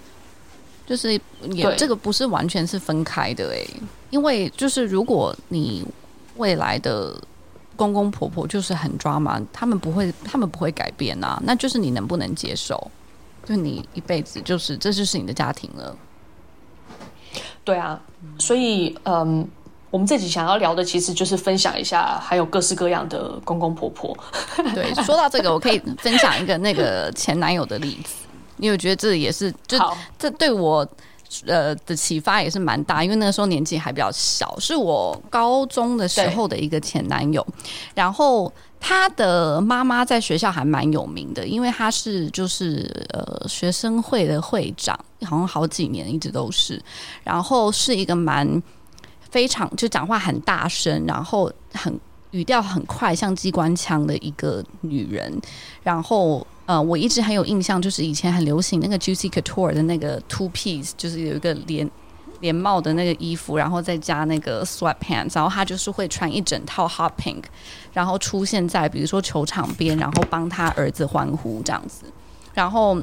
[0.86, 1.14] 就是
[1.52, 3.66] 也这个不是完全是分开的哎，
[4.10, 5.86] 因为就是如果你
[6.36, 7.16] 未来的。
[7.78, 11.42] 公公婆婆就是很抓马，他们不会，他们不会改变啊。
[11.46, 12.92] 那就是你能不能接受？
[13.46, 15.96] 就你一辈子就是，这就是你的家庭了。
[17.64, 18.02] 对啊，
[18.40, 19.48] 所以嗯，
[19.90, 24.18] 我们这集想要聊的其实就是分享一下，还有各式各样的公公婆婆。
[24.76, 28.16] 对，说到这个，我可以分享一个那个前男友的例子，
[28.58, 29.78] 因为我觉得这也是，就
[30.18, 30.86] 这对我。
[31.46, 37.46] 呃的启发也是蛮大，因为那个时候年纪还比较小，是我高中的时候的一个前男友。
[37.94, 46.82] 然后他的妈妈在学校还蛮有名的，因为他是就是呃学生会的会长，好像好几年一直都是。
[47.24, 48.62] 然后是一个蛮
[49.30, 52.00] 非常就讲话很大声，然后很
[52.32, 55.40] 语调很快，像机关枪的一个女人。
[55.84, 56.46] 然后。
[56.68, 61.90] 呃，我一直很有印象，就是以前很流行那个 Juicy Couture 的那个 two piece，就是有一个连
[62.42, 67.44] 连帽的那个衣服，然后再加那个 sweatpants，然后他就是会穿一整套 hot pink，
[67.92, 72.04] 然后出现在比如说球场边，然后帮他儿子欢呼这样子，
[72.54, 73.02] 然后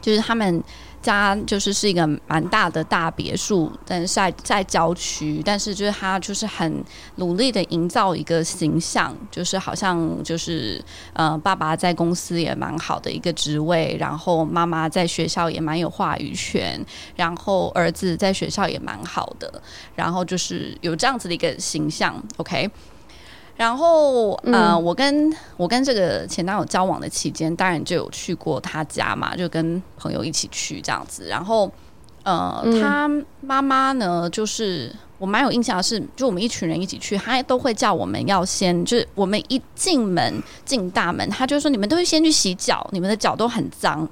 [0.00, 0.62] 就是他们。
[1.02, 6.84] 家就是是一个蛮大的大别墅，但是在在郊区，但是就是他就是很
[7.16, 10.82] 努力的营造一个形象，就是好像就是
[11.14, 16.84] 呃爸爸在公司也蛮好的一个职位，然后妈妈在学校也蛮有话语权，
[17.16, 19.62] 然后儿子在学校也蛮好的，
[19.94, 22.70] 然后就是有这样子的一个形象，OK。
[23.60, 31.28] 然后呃，我跟我跟这个前男友交往的期间，当然就有去过他家嘛，就跟朋友一起去这样子。
[31.28, 31.70] 然后
[32.22, 33.06] 呃，他
[33.42, 44.08] 妈妈呢，就是我蛮有印象的是，就我们一群人一起去，他都会叫我们要先，就是我们一进门进大门，他就说你们都会先去洗脚，你们的脚都很脏。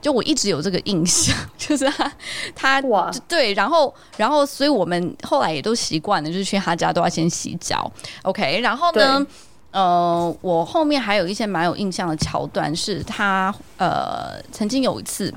[0.00, 2.12] 就我一直有这个印象， 就是他
[2.54, 2.80] 他
[3.28, 7.90] 对，然后然后所以我们后来也都习惯了，就是去他家都要先洗脚
[8.22, 8.60] ，OK。
[8.60, 9.26] 然后呢，
[9.70, 15.32] 呃，我后面还有一些蛮有印象的桥段，是他呃曾经有一次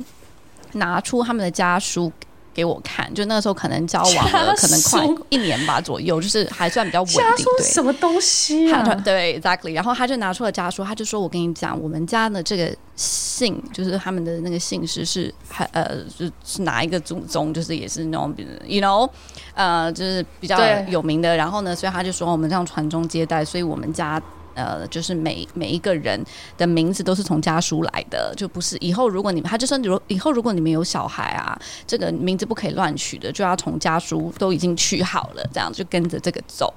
[0.74, 2.12] 拿出他们的家书。
[2.54, 7.22] 给我看，就那个时候可能交往了， 可能快一年吧左右，就是还算比较稳定。
[7.22, 8.84] 家书什么东西啊？
[9.04, 9.74] 对，exactly。
[9.74, 18.34] 然后他就拿出了家书，他就说：“我跟你讲，我们家的这个姓，就是他们的那个姓氏是还呃，就是哪一个祖宗，就是也是那种
[18.66, 19.10] ，you know，
[19.54, 21.36] 呃，就是比较有名的。
[21.36, 24.22] 然后呢，所以他就说我们这样传宗接代，所以我们家。”
[24.54, 26.24] 呃，就是每每一个人
[26.58, 36.74] 的名字都是从家书来的，就不是以后如果你们他就说，如以后如果你们有小孩啊，这个名字不可以乱取的，就要从家书都已经取好了，这样就跟着这个走。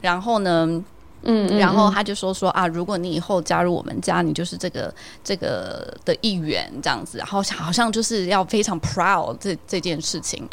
[0.00, 0.82] 然后呢，
[1.22, 4.92] 嗯，然后他就说说啊，如果你以后加入我们家，你就是这个
[5.22, 7.18] 这个的一员，这样子。
[7.18, 10.44] 然后好像就是要非常 proud 这这件事情。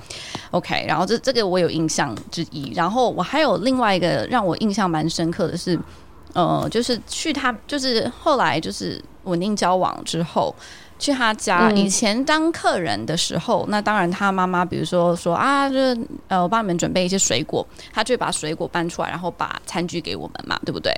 [0.52, 2.72] OK，然后这这个我有印象之一。
[2.76, 5.80] 然后我还有另外一个让我印象蛮深刻的是。
[6.34, 10.54] 呃，就是去他，就是后来就是稳定交往之后，
[10.98, 11.72] 去他家。
[11.72, 20.94] 以前当客人的时候，嗯、那当然他妈妈，比如说说啊，就是呃，我帮你们准备一些水果，他就会把水果搬出来，然后把餐具给我们嘛，对不对？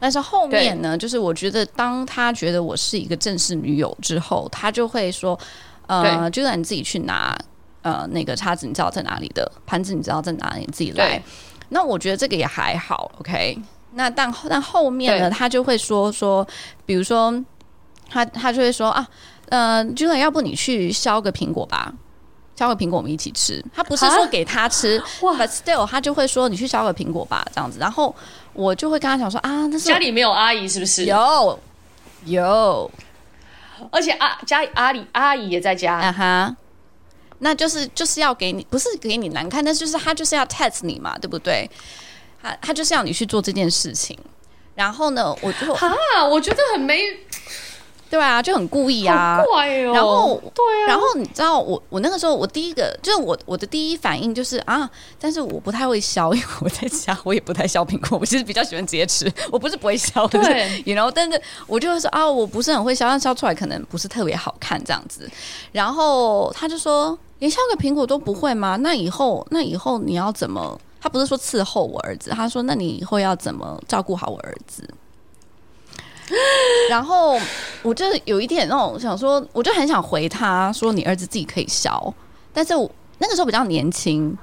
[0.00, 5.38] 但是后面呢，就是我觉得当他觉得我是一个正式女友之后，他就会说，
[5.86, 7.38] 呃，就让你自己去拿，
[7.82, 11.22] 呃，那个叉子你知道在哪里的，盘子你知道在哪里，你自己来。
[11.68, 13.56] 那我觉得这个也还好，OK。
[13.94, 16.46] 那但但后面呢，他就会说说，
[16.86, 17.32] 比如说，
[18.08, 19.06] 他他就会说啊，
[19.48, 21.92] 呃，Julian，要不你去削个苹果吧，
[22.56, 23.62] 削个苹果我们一起吃。
[23.74, 27.78] 他不是说给他吃，but still，他就会说你去削个苹果吧，这样子。
[27.78, 28.14] 然后
[28.54, 31.04] 我就会跟他讲说啊，那是家里没有阿姨是不是？
[31.04, 31.58] 有
[32.24, 32.90] 有，
[33.90, 36.56] 而且阿家里阿里阿姨也在家，啊哈，
[37.40, 41.68] 那就是就是要给你，不是给你难看，但是就是他就是要 test 你嘛，对不对？
[42.42, 44.18] 他他就是要你去做这件事情，
[44.74, 47.00] 然后呢，我就啊，我觉得很没，
[48.10, 49.92] 对啊，就很故意啊，怪哦。
[49.94, 65.30] 然后对啊，然后你知道我我那个时候我第一个就是我我的第一反应就是啊，但是我不太会削， 因为我在家我也不太削苹果，我其实比较喜欢直接吃，我不是不会削，对，you know，但是我就是说啊，我不是很会削，但削出来可能不是特别好看这样子。
[65.70, 68.76] 然后他就说，连削个苹果都不会吗？
[68.76, 70.78] 那以后那以后你要怎么？
[71.02, 74.88] 他不是说伺候我儿子，他说：“那你以后要怎么照顾好我儿子？”
[76.88, 77.36] 然后
[77.82, 82.14] 我就有一点那种想说，我就很想回他说：“你儿子自己可以消。”
[82.54, 82.88] 但是我
[83.18, 84.38] 那个时候比较年轻，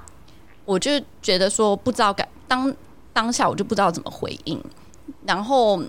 [0.66, 0.92] 我就
[1.22, 2.76] 觉得说不知道该当
[3.14, 4.62] 当下我就不知道怎么回应。
[5.26, 5.82] 然后，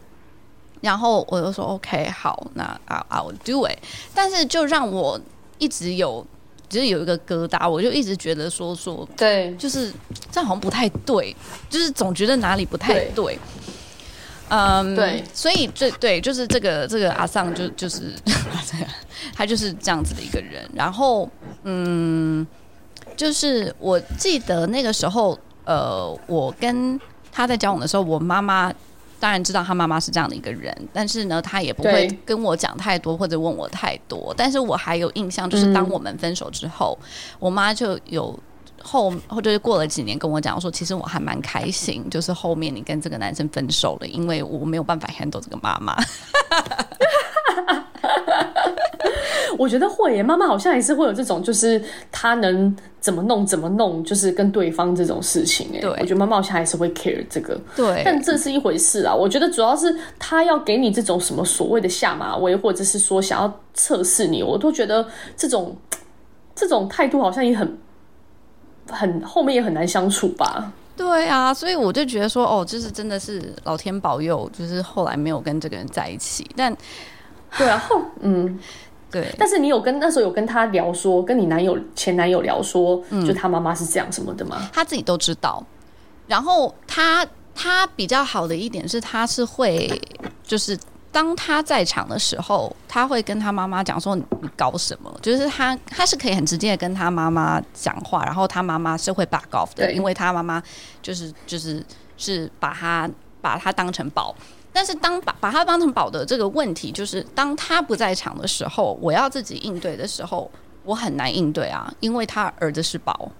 [0.80, 3.76] 然后我就说：“OK，好，那 I'll do it。”
[4.14, 5.20] 但是就让我
[5.58, 6.24] 一直有。
[6.70, 9.92] 只是有一个疙瘩，我就一直觉得说说，对，就是
[10.30, 11.36] 这样好像不太对，
[11.68, 13.12] 就是总觉得哪里不太对。
[13.14, 13.38] 对
[14.48, 18.14] 嗯，对，所以这对就是这个这个阿桑就就是
[19.34, 20.66] 他就是这样子的一个人。
[20.72, 21.28] 然后
[21.64, 22.46] 嗯，
[23.16, 26.98] 就是我记得那个时候，呃，我跟
[27.30, 28.72] 他在交往的时候，我妈妈。
[29.20, 34.34] 当然知道他妈妈是这样的一个人，但是呢，他也不会跟我讲太多或者问我太多。
[34.36, 37.06] 但是我还有印象，就是当我们分手之后，嗯、
[37.38, 38.36] 我妈就有
[38.82, 45.94] 后或者是过了几年跟我讲说，其实我还蛮开心，就是后面你跟这个男生分手了，因为我没有办法 handle 这个妈妈。
[49.60, 55.68] 我觉得会耶，妈妈好像也是会有这种，就是她能怎么弄怎么弄，就是跟对方这种事情。
[55.74, 57.60] 哎，对，我觉得妈妈好像还是会 care 这个。
[57.76, 59.14] 对，但这是一回事啊。
[59.14, 65.06] 我觉得主要是她要给你这种什么所谓的下马威，或者是说想要测试你，我都觉得
[65.36, 65.76] 这种
[66.54, 67.78] 这种态度好像也很
[68.88, 70.72] 很后面也很难相处吧。
[70.96, 76.50] 对啊，所以我就觉得说，哦，就是真的是老天保佑，就是后来没有跟这个人在一起。
[76.56, 76.74] 但
[77.58, 78.58] 对啊，后嗯。
[79.10, 84.70] 对，但是你有跟那时候有跟他聊说，跟你男友前男友聊说，嗯，就他妈妈是这样什么的吗？
[84.72, 85.64] 他自己都知道。
[86.26, 90.00] 然后他他比较好的一点是，他是会
[90.44, 90.78] 就是
[91.10, 94.24] 当他在场的时候，他会跟他妈妈讲说，你
[94.56, 95.12] 搞什么？
[95.20, 100.62] 就是他他是可以很直接的跟他妈妈讲话，然后他妈妈是会 back off 的，因为他妈妈
[101.02, 101.84] 就是就是
[102.16, 103.08] 是把他。
[103.42, 104.34] 把他当成宝。
[104.72, 110.48] 但是当把把他当成宝的这个问题，就是当他不在场的时候，我要自己应对的时候，
[110.84, 113.32] 我很难应对啊，因为他儿子是宝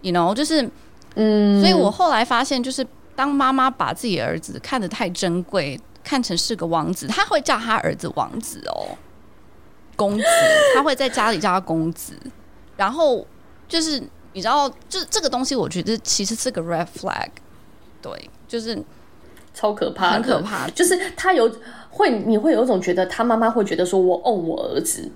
[0.00, 0.66] ，you know，就是，
[1.16, 8.96] 嗯，所以我后来发现，就是当妈妈把自己儿子看得太珍贵，看成是个王子，他会叫他儿子王子哦，
[9.96, 10.24] 公子，
[10.74, 12.14] 他会在家里叫他公子，
[12.78, 13.26] 然后
[13.68, 14.02] 就是
[14.32, 17.28] 你知道，就是这个东西，我觉得其实是个 red flag，
[18.00, 18.82] 对，就是。
[19.54, 20.68] 超可怕，很可怕。
[20.70, 21.50] 就是他有
[21.88, 25.08] 会，你会有一种觉得他妈妈会觉得说，我 own 我儿子，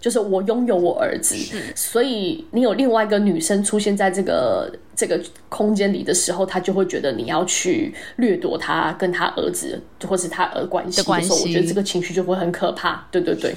[0.00, 1.34] 就是我拥有我儿子。
[1.74, 11.02] 所以你有另外一个女生出现在这个这个空间里的时候，他就会觉得你要去掠夺他跟他儿子或是他儿关系。
[11.02, 13.04] 的时候，我觉得这个情绪就会很可怕。
[13.10, 13.52] 对对对，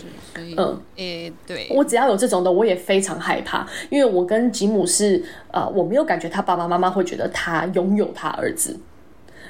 [0.58, 8.76] 嗯，诶，对，我只要有这种的，我也非常害怕，因为我跟吉姆是呃，我没有感觉他爸爸妈妈会觉得他拥有他儿子。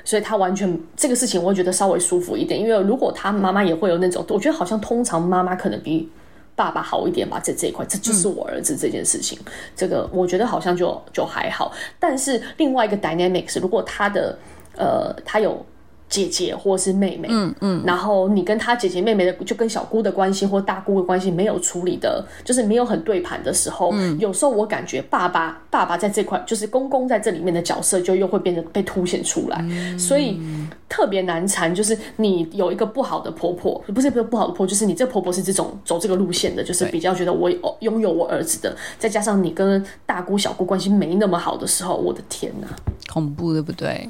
[0.06, 2.58] 所以他完全这个事情，我会觉得稍微舒服一点。
[2.58, 6.08] 因为如果他妈妈也会有那种，我觉得好像通常妈妈可能比
[6.56, 11.74] 爸爸好一点吧，在这一块，这就是我儿子这件事情，嗯、这个我觉得好像就就还好。
[12.00, 14.38] 但是另外一个 dynamics，如果他的
[14.78, 15.66] 呃，他有。
[16.08, 30.40] 姐姐或是妹妹，嗯嗯，然后你跟他姐姐妹妹的，就跟小姑的关系或大姑的关系没有处理的，就是没有很对盘的时候，嗯，有时候我感觉爸爸爸爸在这块，就是公公在这里面的角色，就又会变得被凸显出来，嗯，所以
[30.88, 31.74] 特别难缠。
[31.74, 37.50] 就是你有一个不好的婆婆，不是不是不好的婆婆，就是你这婆婆是这种走这个路线的，就是比较觉得我
[37.80, 42.68] 拥有我儿子的，再加上你跟大姑小姑关系没那么好的时候，我的天哪，
[43.12, 44.08] 恐怖对不对？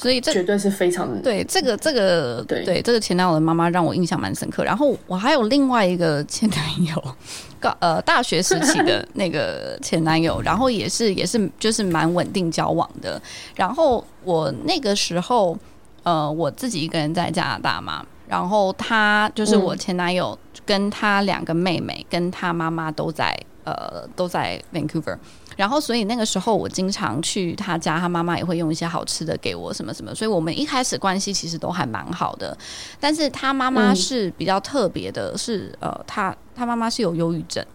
[0.00, 4.62] 所以这绝对是非常的对这个这个对对这个前男友的妈妈让我印象蛮深刻。
[4.62, 7.14] 然后我还有另外一个前男友，
[7.58, 13.20] 高呃大学时期的那个前男友， 然后也是也是就是蛮稳定交往的。
[13.56, 15.58] 然后我那个时候
[16.04, 25.16] 呃我自己一个人在加拿大嘛，然后他就是我前男友跟他两个妹妹跟他妈妈都在呃都在 Vancouver。
[25.58, 30.14] 然后，所以那个时候我经常去他家，他妈妈也会用一些好吃的给我，什么什么。
[30.14, 32.56] 所以我们一开始关系其实都还蛮好的。
[33.00, 37.66] 但是他妈妈是比较特别的是，是呃，他他妈妈是有忧郁症，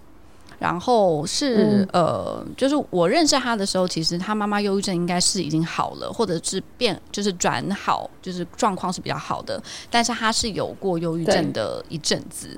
[0.60, 9.62] 然后是呃，就是我认识他的时候，其实他妈妈忧郁症应该是已经好了，或者是变就是转好，就是状况是比较好的。
[9.92, 12.58] 但是他是有过忧郁症的一阵子，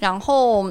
[0.00, 0.68] 然后。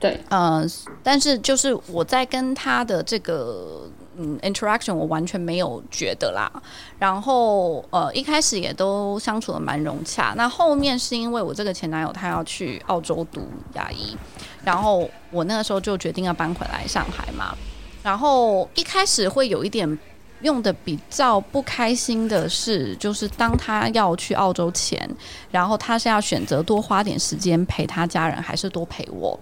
[0.00, 0.64] 对，呃，
[1.02, 6.50] 但是就是我在跟他的这个嗯 interaction，我完全没有觉得啦。
[6.98, 10.34] 然后呃，一开始也都相处得蛮融洽。
[10.36, 14.16] 那后面是因为我这个前男友他要去澳洲读牙医，
[14.62, 17.56] 然后我那个时候就决定要搬回来上海嘛。
[18.02, 19.98] 然后一开始会有一点
[20.42, 25.08] 用的比较不开心的是，就是当他要去澳洲前，
[25.50, 29.38] 然后他是要选择多花点时间陪他家人，还是多陪我？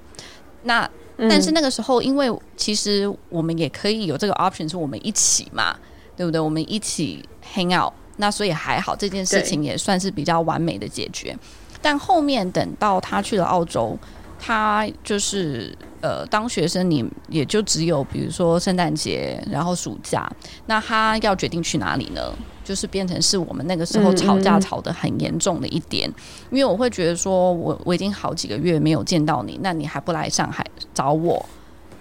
[0.65, 5.77] 那但是那个时候，因为其实我们也可以有这个 option，是我们一起嘛，
[6.17, 6.41] 对不对？
[6.41, 7.23] 我们一起
[7.55, 11.37] hang out，那所以还好，这件事情也算是比较完美的解决。
[11.81, 13.99] 但后面等到他去了澳洲，
[14.45, 20.29] 他就是呃，当学生你也就只有比如说圣诞节，然后暑假，
[20.67, 22.33] 那他要决定去哪里呢？
[22.65, 31.45] 就是变成是我们那个时候吵架吵得很严重的一点，嗯嗯，因为我会觉得说，我我已经好几个月没有见到你，那你还不来上海找我，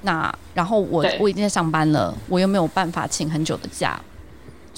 [0.01, 3.99] 那然后我我已经在上班了，我又没有办法请很久的假，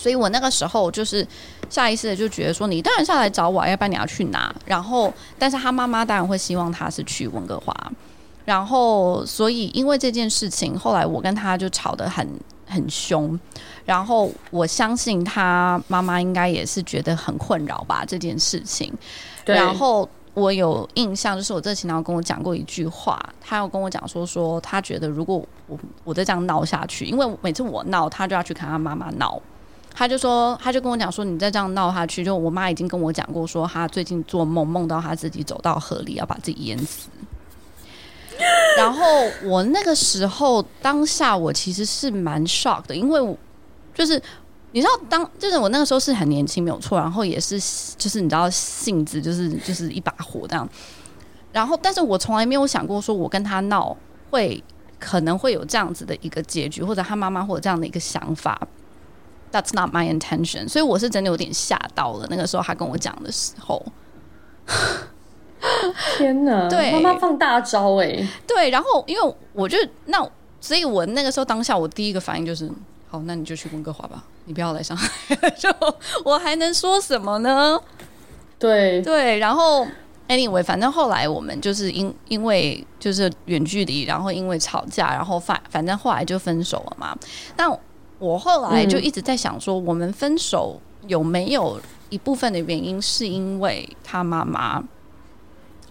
[0.04, 1.26] 所以我那个时候就是
[1.70, 4.54] 下意识的就觉得说，你当然下来找我，要不然你要去哪？
[4.66, 7.74] 然后，但是他妈妈当然会希望他是去温哥华，
[8.44, 12.28] 然后所以因为这件事情，后来我跟他就吵得很
[12.68, 13.40] 很凶。
[13.86, 18.94] 然后我相信他妈妈应该也是觉得很困扰吧，这件事情。
[19.46, 29.42] 然后我有印象，就是我这前男友跟我讲过一句话，他有跟我讲说说他觉得如果我我再这样闹下去，因为每次我闹，他就要去看他妈妈闹。
[29.94, 37.10] 他就说，他就跟我讲说，你再这样闹下去，就我妈已经跟我讲过，说她最近做梦梦到她自己走到河里，要把自己淹死。
[38.78, 39.06] 然后
[39.44, 43.38] 我那个时候当下我其实是蛮 shock 的，因为。
[43.96, 44.20] 就是
[44.72, 47.60] 你知道，当就是我那个时候是很年轻，没有错，然后也是
[47.96, 50.68] 就是你知道性子就是就是一把火这样，
[51.52, 53.96] 然后但是我从来没有想过说我跟他闹
[54.32, 54.64] 会
[55.00, 58.60] 可能会有这样子的一个结局，或者他妈妈或者这样的一个想法
[59.54, 60.68] ，That's not my intention。
[60.68, 62.28] 所以我是真的有点吓到了。
[62.30, 63.82] 那个时候他跟我讲的时候，
[66.18, 69.78] 天哪，对，妈妈放大招诶、欸，对，然后因为我就
[70.08, 70.28] 那，
[70.60, 72.70] 所以我那个时候当下我第一个反应就是。
[73.10, 75.08] 好，那你就去温哥华吧，你不要来上海。
[75.56, 75.70] 就
[76.26, 77.80] 我还能说什么呢？
[78.58, 79.86] 对对，然后
[80.28, 87.16] anyway，反正后来我们就是因因为就是远距离，然后因为吵架，然后反反正后来就分手了嘛。
[87.56, 87.70] 那
[88.24, 91.78] 我后来就一直在想说，我们分手有没有
[92.10, 94.82] 一部分的原因是因为他妈妈？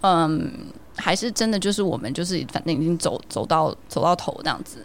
[0.01, 0.51] 嗯，
[0.97, 4.79] 还是真的就是我们就是反正已经走走到走到头这样子。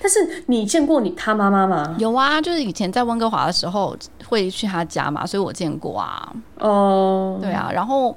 [0.00, 1.96] 但是你见过你他妈妈吗？
[1.98, 3.96] 有啊，就是以前在温哥华的时候
[4.28, 6.32] 会去他家嘛，所以我见过啊。
[6.60, 8.16] 哦，对啊，然后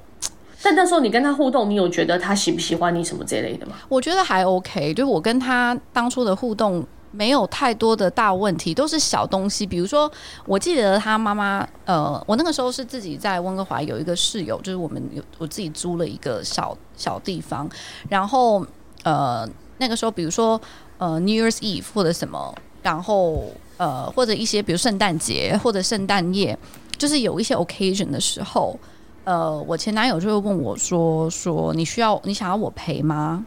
[0.61, 3.77] 但那时候你跟他互动，你有觉得他喜不喜欢你什么这类的吗？
[3.89, 6.85] 我觉得还 OK，就是我跟他当初的互动。
[7.15, 9.65] 没有太多的大问题，都是小东西。
[9.65, 10.11] 比如说，
[10.45, 17.69] 我记得他妈妈，呃，我那个时候是自己在温哥华有一个室友，就是我们有我自己租了一个小小地方，
[18.09, 18.65] 然后
[19.03, 19.47] 呃，
[19.77, 20.59] 那个时候比如说
[20.97, 22.53] 呃 New Year's Eve 或者什么，
[22.83, 23.45] 然后
[23.77, 26.57] 呃或者一些比如圣诞节或者圣诞夜，
[26.97, 28.77] 就是有一些 occasion 的时候，
[29.23, 33.45] 呃，我前男友就会问我说说你需要你想要我陪吗？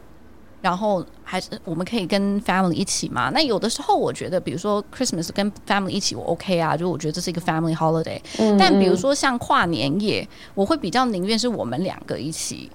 [0.61, 3.29] 然后还是我们可以跟 family 一起嘛？
[3.33, 8.19] 那有的时候我觉得，比如说 Christmas 跟 family 一起，我 OK 啊，就我觉得这是一个 family holiday。
[8.39, 8.57] 嗯嗯。
[8.57, 12.69] 但比如说像跨年夜，我会比较宁愿是我们两个一起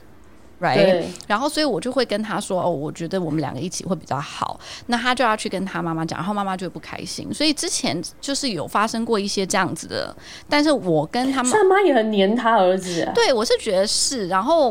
[0.61, 0.77] ，right？
[0.77, 1.07] 对。
[1.27, 4.59] 然后所以我就会跟他说，哦，我觉得我们两个一起会比较好。
[4.87, 7.33] 那他就要去跟他妈妈讲，然后妈妈就会不开心。
[7.35, 10.17] 所以之前就是有发生过一些这样子的，
[10.49, 13.13] 但是我跟他妈，他妈也很黏他儿子啊。
[13.15, 14.29] 对，我是觉得是。
[14.29, 14.71] 然后，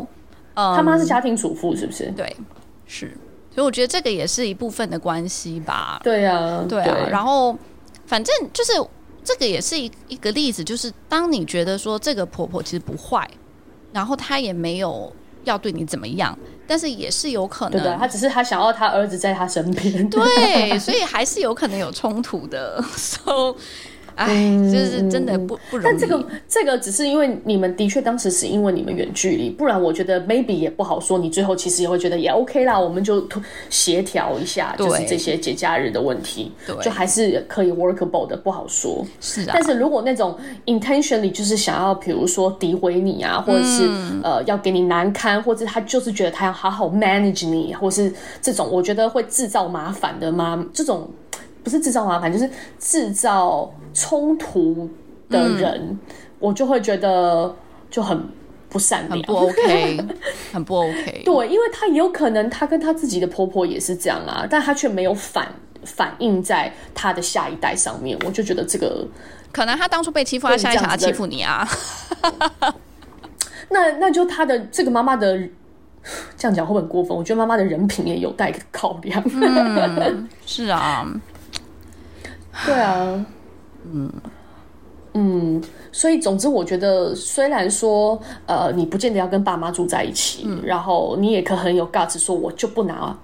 [0.54, 2.12] 嗯，他妈是家庭主妇，是不是？
[2.16, 2.36] 对。
[2.86, 3.16] 是，
[3.54, 6.00] 所以我觉得这个也是一部分的关系吧。
[6.02, 7.08] 对啊，对啊。
[7.10, 7.56] 然后，
[8.06, 8.72] 反正就是
[9.22, 13.28] 这个也是一一个例子，就是当你觉得说这个婆婆其实不坏，
[13.92, 15.10] 然后她也没有
[15.44, 20.08] 要对你怎么样，但是也是有可能，对，她只是她想要她儿子在她身边。
[20.10, 22.82] 对，所以还是有可能有冲突的。
[22.96, 23.56] So
[24.16, 25.84] 哎，就是真的不不容易。
[25.84, 31.18] 但这个这个只是因为你们的确当时是因为你们远距离，不然我觉得 maybe 也不好说。
[31.18, 33.26] 你最后其实也会觉得也 OK 啦，我们就
[33.70, 39.04] 协调一下，就是这些节假日的问题，对，就还是可以 workable 的，不好说。
[39.20, 39.50] 是啊。
[39.54, 40.36] 但是如果那种
[40.66, 50.64] intentionally 就是想要，比如说诋毁你啊，或者是、嗯、呃要给你难堪，或者他就是觉得他要好好 manage 你，或是这种我觉得会制造麻烦的吗？
[50.72, 51.08] 这种。
[51.62, 52.46] 不是制造麻烦，就是
[52.78, 54.90] 制造冲突
[55.30, 55.98] 的人，嗯，
[56.38, 57.54] 我就会觉得
[57.88, 58.28] 就很
[58.68, 60.04] 不善良，很不 OK，
[60.52, 61.22] 很不 OK。
[61.24, 65.48] 对，因为他也有可能，他跟他自己的婆婆也是这样啊，但他却没有反
[65.84, 68.18] 反映在他的下一代上面。
[68.26, 69.06] 我就觉得这个
[69.52, 71.66] 可能他当初被欺负，他现在想要欺负你啊。
[73.70, 75.38] 那那就他的这个妈妈的
[76.36, 77.16] 这样讲会不会很过分？
[77.16, 79.22] 我觉得妈妈的人品也有待考量。
[79.24, 81.06] 嗯，是啊。
[82.66, 83.26] 对啊，
[83.92, 84.10] 嗯
[85.16, 85.62] 嗯，
[85.92, 93.16] 所以总之，我觉得虽然说，呃，你不见得要跟爸妈住在一起，嗯，然后你也可很有 guts 说，我就不拿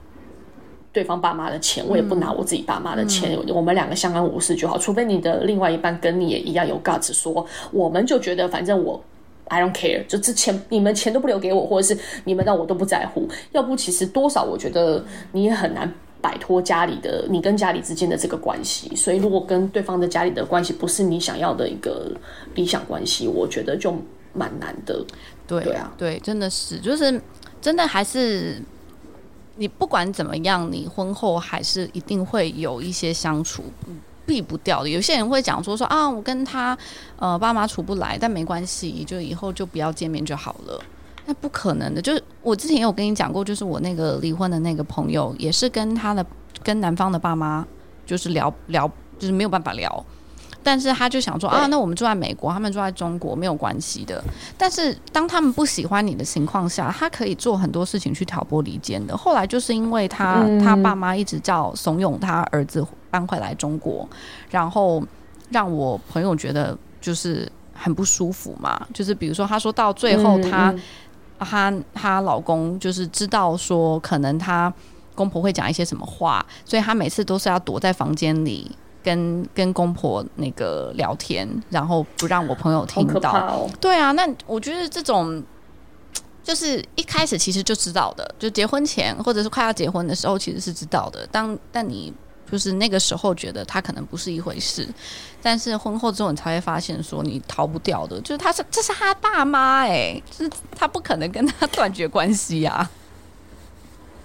[0.92, 4.78] 对方爸妈的钱，我也不拿我自己爸妈的钱，嗯，我们两个相安无事就好。
[4.78, 9.02] 除非你的另外一半跟你也一样有 guts 说，我们就觉得反正我
[9.48, 13.28] I don't care，就之前你们钱都不留给我，或者是你们让我都不在乎。
[13.50, 15.92] 要不，其实多少我觉得你也很难。
[16.22, 22.10] 摆脱家里的你跟家里之间的这个关系，所以如果跟对方的家里的关系不是你想要的一个
[22.54, 23.92] 理想关系，我觉得就
[24.32, 25.04] 蛮难的。
[25.46, 27.20] 对，对啊，对，真的是，就是
[27.60, 28.62] 真的还是
[29.56, 33.64] 你不管怎么样，你婚后还是一定会有一些相处
[34.24, 34.88] 避不掉的。
[34.88, 36.76] 有些人会讲说说啊，我跟他
[37.16, 40.80] 呃爸妈处不来，但没关系，就以后就不要见面就好了。
[41.26, 46.24] 那不可能的，就是我之前有跟你讲过，就是我那个离婚的那个朋友，也是跟他的
[46.62, 47.66] 跟男方的爸妈
[48.04, 50.04] 就是聊聊，就是没有办法聊。
[50.62, 54.22] 但是他就想说啊，那我们住在美国，他们住在中国，没有关系的。
[54.58, 59.16] 但是当他们不喜欢你的情况下，他可以做很多事情去挑拨离间的。
[59.16, 64.06] 后来就是因为他他爸妈一直叫怂恿他儿子搬回来中国，
[64.50, 65.02] 然后
[65.48, 68.86] 让我朋友觉得就是很不舒服嘛。
[68.92, 70.74] 就是比如说，他说到最后他。
[71.40, 74.72] 她她老公就是知道说，可能她
[75.14, 78.70] 公婆会讲一些什么话，所以她每次都是要躲在房间里
[79.02, 83.32] 跟跟公婆那个聊天，然后不让我朋友听到。
[83.32, 85.42] 哦、对啊，那我觉得这种
[86.42, 91.26] 就是一开始其实就知道的，就结婚前或者是快要结婚的时候其实是知道的。
[91.26, 92.12] 当但你。
[92.50, 94.88] 就是那个时候觉得他可能不是一回事，
[95.42, 102.90] 但是婚后之后你才会发现说你逃不掉的，就是他是这是他爸妈哎，就是他不可能跟他 断绝关系呀、啊。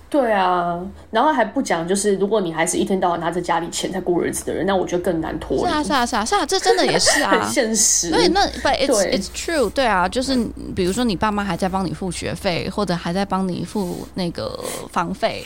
[0.07, 0.79] 对啊，
[1.11, 5.63] 然后还不讲，就是如果你还是一天到晚拿着家里钱在过日子的人，那我觉得更难脱离。
[5.63, 8.11] 是啊，是啊，是啊，是啊，这真的也是啊， 很现实。
[8.11, 14.57] 所以，那 But it's it's true，对啊，就是比如说你爸妈还在帮你付学费，或者还在帮你付那个
[14.89, 15.45] 房费，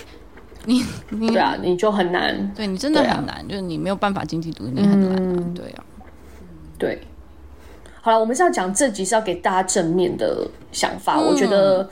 [0.70, 1.28] 你 你。
[1.30, 5.84] 对啊，你就很难，对你真的很难，啊、就是你没有办法经济独立，你很难、啊嗯，对啊，
[6.78, 7.01] 对。
[8.01, 11.89] 好了，我们是要讲这集是要给大家正面的想法，嗯、我觉得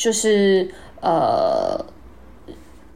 [0.00, 0.68] 就是
[1.00, 1.82] 呃。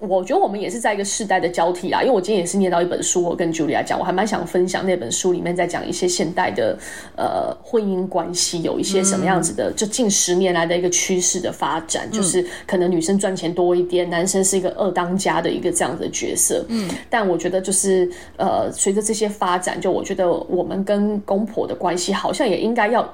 [0.09, 6.79] 我觉得我们也是在一个世代的交替啦，因为我今天也是念到一本书，我跟 Julia 讲，我还蛮想分享那本书里面在讲一些现代的
[7.17, 16.65] 呃婚姻关系有一些什么样子的，就近十年来的一个趋势的发展，就是可能女生赚钱多一点，男生是一个二当家的一个这样的角色。
[16.69, 23.09] 嗯，但我觉得就是呃随着这些发展，就我觉得我们跟公婆的关系好像也应该要。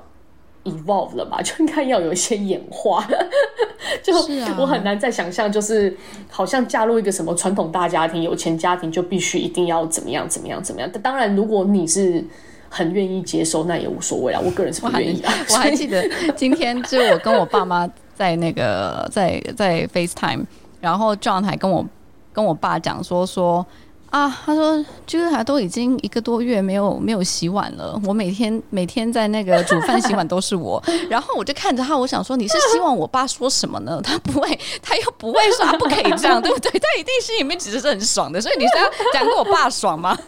[0.65, 3.07] Evolve 了吧， 就应该要有一些演化。
[4.03, 4.15] 就
[4.59, 5.97] 我很难再想象，就是
[6.31, 10.89] 好像嫁入一个什么传统大家庭、有钱家庭，就必须一定要怎么样、怎么样、怎么样。
[10.93, 12.25] 但当然，如果你是
[12.69, 14.41] 很愿意接受，那也无所谓啦。
[14.43, 15.29] 我个人是不愿意的。
[15.51, 20.45] 我还记得今天就是我跟我爸妈在那个在在 FaceTime，
[20.81, 21.85] 然后 John 还跟我
[22.33, 23.67] 跟我爸讲说说。
[24.11, 27.97] 啊，他说，就是他都已经一个多月没有没有洗碗了。
[28.05, 34.01] 我每天每天在那个煮饭洗碗都是我， 然后我就看着他，我想说，你是希望我爸说什么呢？
[34.03, 36.71] 他不会，他又不会说他不可以这样，对不对？
[36.81, 40.19] 他一定心里面其实是很爽的，所以你是要讲给我爸爽吗？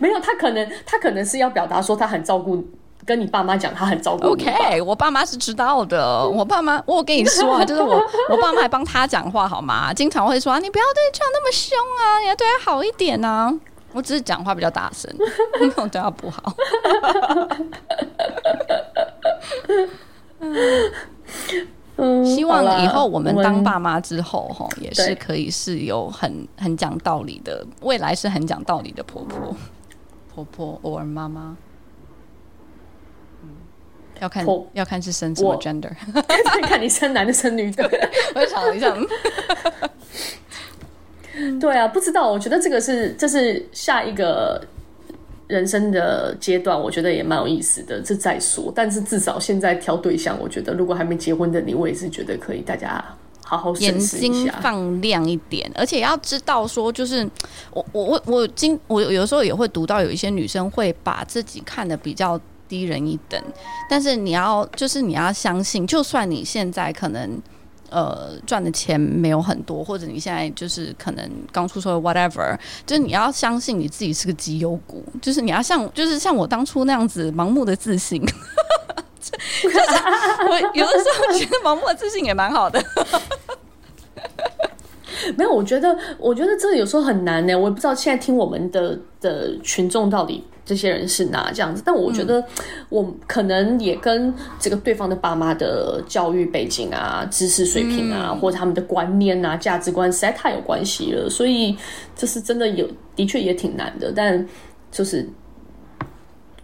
[0.00, 2.66] 没有，他可能他可能是要表达说他很照顾。
[3.10, 4.44] 跟你爸妈讲，他很照顾你。
[4.44, 6.24] OK，我爸妈是知道的。
[6.28, 8.00] 我爸妈，我跟你说啊， 就是我，
[8.30, 9.92] 我爸妈还帮他讲话，好吗？
[9.92, 13.52] 经常会说，啊你不要对这样那么凶啊，你要对他好一点啊。
[13.92, 15.12] 我只是讲话比较大声，
[15.58, 16.54] 没有对他不好。
[22.24, 29.56] 希望以后我们当爸妈之后，哈，也是可以是有很很讲道理的，未来是很讲道理的婆婆、
[30.32, 31.56] 婆婆或妈妈。
[34.20, 35.90] 要看要看是生什么 gender，
[36.62, 37.90] 看你生男的生女的。
[38.34, 38.94] 我想一下，
[41.58, 42.30] 对啊，不知道。
[42.30, 44.62] 我觉得这个是这是下一个
[45.48, 48.00] 人生的阶段，我觉得也蛮有意思的。
[48.02, 53.02] 这再说，但是至少现在挑对象，我觉得如果还没结婚的你，我也是觉得可以，大家
[53.42, 57.26] 好好眼睛放亮一点，而且要知道说，就是
[57.72, 62.38] 我我我我今我有时候也会读到有一些女生会把自己看的比较。
[62.70, 63.42] 低人一等，
[63.88, 67.42] 但是你要就是你要相信，就算你现在可能
[67.90, 72.56] 呃赚的钱没有很多，或者你现在就是可能刚出社会，whatever，
[72.86, 79.76] 就是你要相信你自己是个绩优股，就是你要像就是像我当初那样子盲目的自信，就是
[80.48, 82.80] 我有的时候觉得盲目的自信也蛮好的。
[85.36, 90.44] 没有，我觉得我觉得这有时候很难呢，我也不知道现在听我们的的群众到底。
[90.70, 91.82] 这些人是哪这样子？
[91.84, 92.40] 但我觉得，
[92.90, 101.28] 我可能也跟这个对方的爸妈的教育背景啊、知识水平啊，或者他们的观念啊、价值观实在太有关系了。
[101.28, 101.76] 所以，
[102.14, 104.12] 这是真的有，的确也挺难的。
[104.14, 104.46] 但
[104.92, 105.28] 就是，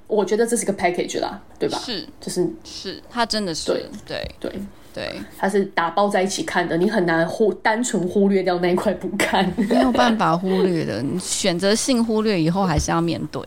[0.06, 1.76] 我觉得这是个 package 啦，对吧？
[1.84, 4.52] 是，就是是，他真的是对对对
[4.94, 11.02] 对，他是打包在一起看的，你很难忽单纯忽略掉那一块不看，没有办法忽略的。
[11.02, 13.42] 你选择性忽略以后，还是要面对。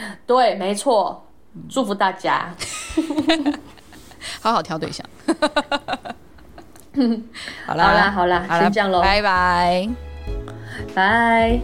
[0.26, 1.26] 对，没错，
[1.68, 2.54] 祝福大家，
[4.40, 5.06] 好好挑对象。
[7.66, 9.88] 好啦，好啦，好啦，先这样喽，拜拜，
[10.94, 11.60] 拜。